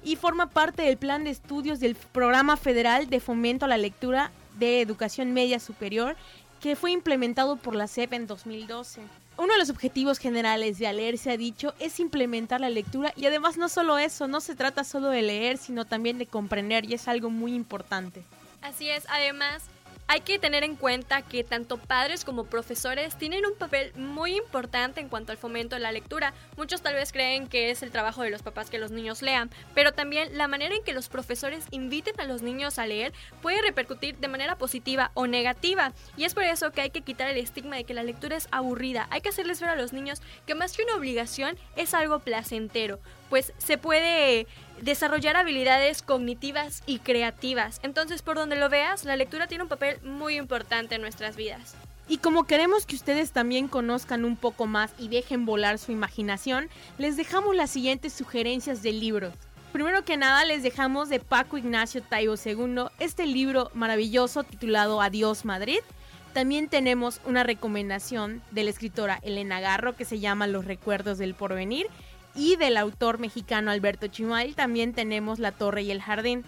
y 0.03 0.15
forma 0.15 0.49
parte 0.49 0.81
del 0.81 0.97
plan 0.97 1.25
de 1.25 1.29
estudios 1.29 1.79
del 1.79 1.93
Programa 1.93 2.57
Federal 2.57 3.07
de 3.07 3.19
Fomento 3.19 3.65
a 3.65 3.67
la 3.67 3.77
Lectura 3.77 4.31
de 4.57 4.81
Educación 4.81 5.31
Media 5.33 5.59
Superior 5.59 6.15
que 6.61 6.75
fue 6.75 6.91
implementado 6.91 7.55
por 7.57 7.75
la 7.75 7.87
SEP 7.87 8.13
en 8.13 8.27
2012. 8.27 9.01
Uno 9.37 9.53
de 9.53 9.59
los 9.59 9.69
objetivos 9.69 10.17
generales 10.17 10.79
de 10.79 10.91
Leer 10.91 11.17
se 11.17 11.31
ha 11.31 11.37
dicho 11.37 11.75
es 11.79 11.99
implementar 11.99 12.59
la 12.59 12.69
lectura 12.69 13.13
y 13.15 13.27
además 13.27 13.57
no 13.57 13.69
solo 13.69 13.99
eso, 13.99 14.27
no 14.27 14.41
se 14.41 14.55
trata 14.55 14.83
solo 14.83 15.09
de 15.09 15.21
leer, 15.21 15.57
sino 15.57 15.85
también 15.85 16.17
de 16.17 16.25
comprender 16.25 16.89
y 16.89 16.95
es 16.95 17.07
algo 17.07 17.29
muy 17.29 17.53
importante. 17.53 18.23
Así 18.63 18.89
es, 18.89 19.05
además 19.09 19.63
hay 20.07 20.21
que 20.21 20.39
tener 20.39 20.63
en 20.63 20.75
cuenta 20.75 21.21
que 21.21 21.43
tanto 21.43 21.77
padres 21.77 22.23
como 22.23 22.45
profesores 22.45 23.17
tienen 23.17 23.45
un 23.45 23.55
papel 23.55 23.91
muy 23.95 24.37
importante 24.37 25.01
en 25.01 25.09
cuanto 25.09 25.31
al 25.31 25.37
fomento 25.37 25.75
de 25.75 25.81
la 25.81 25.91
lectura. 25.91 26.33
Muchos 26.55 26.81
tal 26.81 26.95
vez 26.95 27.11
creen 27.11 27.47
que 27.47 27.71
es 27.71 27.83
el 27.83 27.91
trabajo 27.91 28.23
de 28.23 28.29
los 28.29 28.41
papás 28.41 28.69
que 28.69 28.79
los 28.79 28.91
niños 28.91 29.21
lean, 29.21 29.51
pero 29.75 29.91
también 29.91 30.37
la 30.37 30.47
manera 30.47 30.75
en 30.75 30.83
que 30.83 30.93
los 30.93 31.09
profesores 31.09 31.65
inviten 31.71 32.19
a 32.19 32.23
los 32.23 32.41
niños 32.41 32.79
a 32.79 32.87
leer 32.87 33.13
puede 33.41 33.61
repercutir 33.61 34.17
de 34.17 34.29
manera 34.29 34.57
positiva 34.57 35.11
o 35.13 35.27
negativa. 35.27 35.93
Y 36.15 36.23
es 36.23 36.33
por 36.33 36.43
eso 36.43 36.71
que 36.71 36.81
hay 36.81 36.89
que 36.89 37.01
quitar 37.01 37.29
el 37.29 37.37
estigma 37.37 37.75
de 37.75 37.83
que 37.83 37.93
la 37.93 38.03
lectura 38.03 38.37
es 38.37 38.47
aburrida. 38.51 39.07
Hay 39.09 39.21
que 39.21 39.29
hacerles 39.29 39.59
ver 39.59 39.69
a 39.69 39.75
los 39.75 39.91
niños 39.91 40.21
que 40.45 40.55
más 40.55 40.75
que 40.75 40.83
una 40.83 40.95
obligación 40.95 41.57
es 41.75 41.93
algo 41.93 42.19
placentero, 42.19 42.99
pues 43.29 43.53
se 43.57 43.77
puede 43.77 44.47
desarrollar 44.81 45.35
habilidades 45.35 46.01
cognitivas 46.01 46.83
y 46.85 46.99
creativas. 46.99 47.79
Entonces, 47.83 48.21
por 48.21 48.35
donde 48.37 48.55
lo 48.55 48.69
veas, 48.69 49.05
la 49.05 49.15
lectura 49.15 49.47
tiene 49.47 49.63
un 49.63 49.69
papel 49.69 49.99
muy 50.03 50.35
importante 50.37 50.95
en 50.95 51.01
nuestras 51.01 51.35
vidas. 51.35 51.75
Y 52.09 52.19
como 52.19 52.45
queremos 52.45 52.85
que 52.85 52.95
ustedes 52.95 53.31
también 53.31 53.67
conozcan 53.67 54.23
un 54.23 54.37
poco 54.37 54.65
más 54.65 54.93
y 54.97 55.09
dejen 55.09 55.45
volar 55.45 55.77
su 55.77 55.91
imaginación, 55.91 56.69
les 56.97 57.17
dejamos 57.17 57.55
las 57.55 57.69
siguientes 57.69 58.13
sugerencias 58.13 58.81
de 58.81 58.93
libros. 58.93 59.33
Primero 59.73 60.05
que 60.05 60.15
nada 60.15 60.45
les 60.45 60.63
dejamos 60.63 61.09
de 61.09 61.19
Paco 61.19 61.57
Ignacio 61.57 62.01
Taibo 62.01 62.35
II 62.43 62.85
este 62.99 63.25
libro 63.25 63.69
maravilloso 63.73 64.43
titulado 64.43 65.01
Adiós 65.01 65.43
Madrid. 65.43 65.79
También 66.33 66.69
tenemos 66.69 67.19
una 67.25 67.43
recomendación 67.43 68.41
de 68.51 68.63
la 68.63 68.69
escritora 68.69 69.19
Elena 69.23 69.59
Garro 69.59 69.95
que 69.95 70.05
se 70.05 70.19
llama 70.19 70.47
Los 70.47 70.65
recuerdos 70.65 71.17
del 71.17 71.35
porvenir 71.35 71.87
y 72.37 72.55
del 72.55 72.77
autor 72.77 73.19
mexicano 73.19 73.71
Alberto 73.71 74.07
Chimal 74.07 74.55
también 74.55 74.93
tenemos 74.93 75.39
La 75.39 75.51
Torre 75.51 75.81
y 75.81 75.91
el 75.91 76.01
Jardín. 76.01 76.45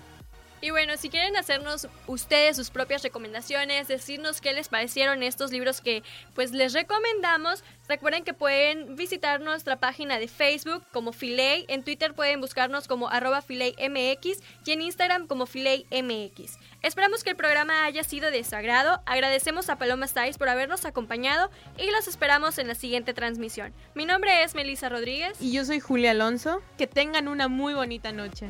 Y 0.61 0.71
bueno, 0.71 0.97
si 0.97 1.09
quieren 1.09 1.37
hacernos 1.37 1.87
ustedes 2.07 2.57
sus 2.57 2.69
propias 2.69 3.01
recomendaciones, 3.01 3.87
decirnos 3.87 4.41
qué 4.41 4.51
les 4.51 4.67
parecieron 4.67 5.23
estos 5.23 5.51
libros 5.51 5.79
que 5.79 6.03
pues 6.35 6.51
les 6.51 6.73
recomendamos, 6.73 7.63
recuerden 7.87 8.25
que 8.25 8.33
pueden 8.33 8.97
visitar 8.97 9.39
nuestra 9.39 9.77
página 9.77 10.19
de 10.19 10.27
Facebook 10.27 10.83
como 10.91 11.13
Filey, 11.13 11.65
en 11.69 11.83
Twitter 11.83 12.13
pueden 12.13 12.41
buscarnos 12.41 12.89
como 12.89 13.09
arroba 13.09 13.41
FileiMX 13.41 14.39
y 14.65 14.71
en 14.71 14.81
Instagram 14.81 15.27
como 15.27 15.45
FileiMX. 15.45 16.57
Esperamos 16.81 17.23
que 17.23 17.29
el 17.29 17.35
programa 17.37 17.85
haya 17.85 18.03
sido 18.03 18.29
de 18.29 18.43
su 18.43 18.55
agrado, 18.55 19.01
agradecemos 19.05 19.69
a 19.69 19.77
Paloma 19.77 20.07
Stiles 20.07 20.37
por 20.37 20.49
habernos 20.49 20.83
acompañado 20.83 21.49
y 21.77 21.89
los 21.91 22.07
esperamos 22.09 22.57
en 22.57 22.67
la 22.67 22.75
siguiente 22.75 23.13
transmisión. 23.13 23.73
Mi 23.95 24.05
nombre 24.05 24.43
es 24.43 24.55
Melissa 24.55 24.89
Rodríguez. 24.89 25.41
Y 25.41 25.53
yo 25.53 25.63
soy 25.63 25.79
Julia 25.79 26.11
Alonso. 26.11 26.61
Que 26.77 26.87
tengan 26.87 27.27
una 27.27 27.47
muy 27.47 27.73
bonita 27.73 28.11
noche. 28.11 28.49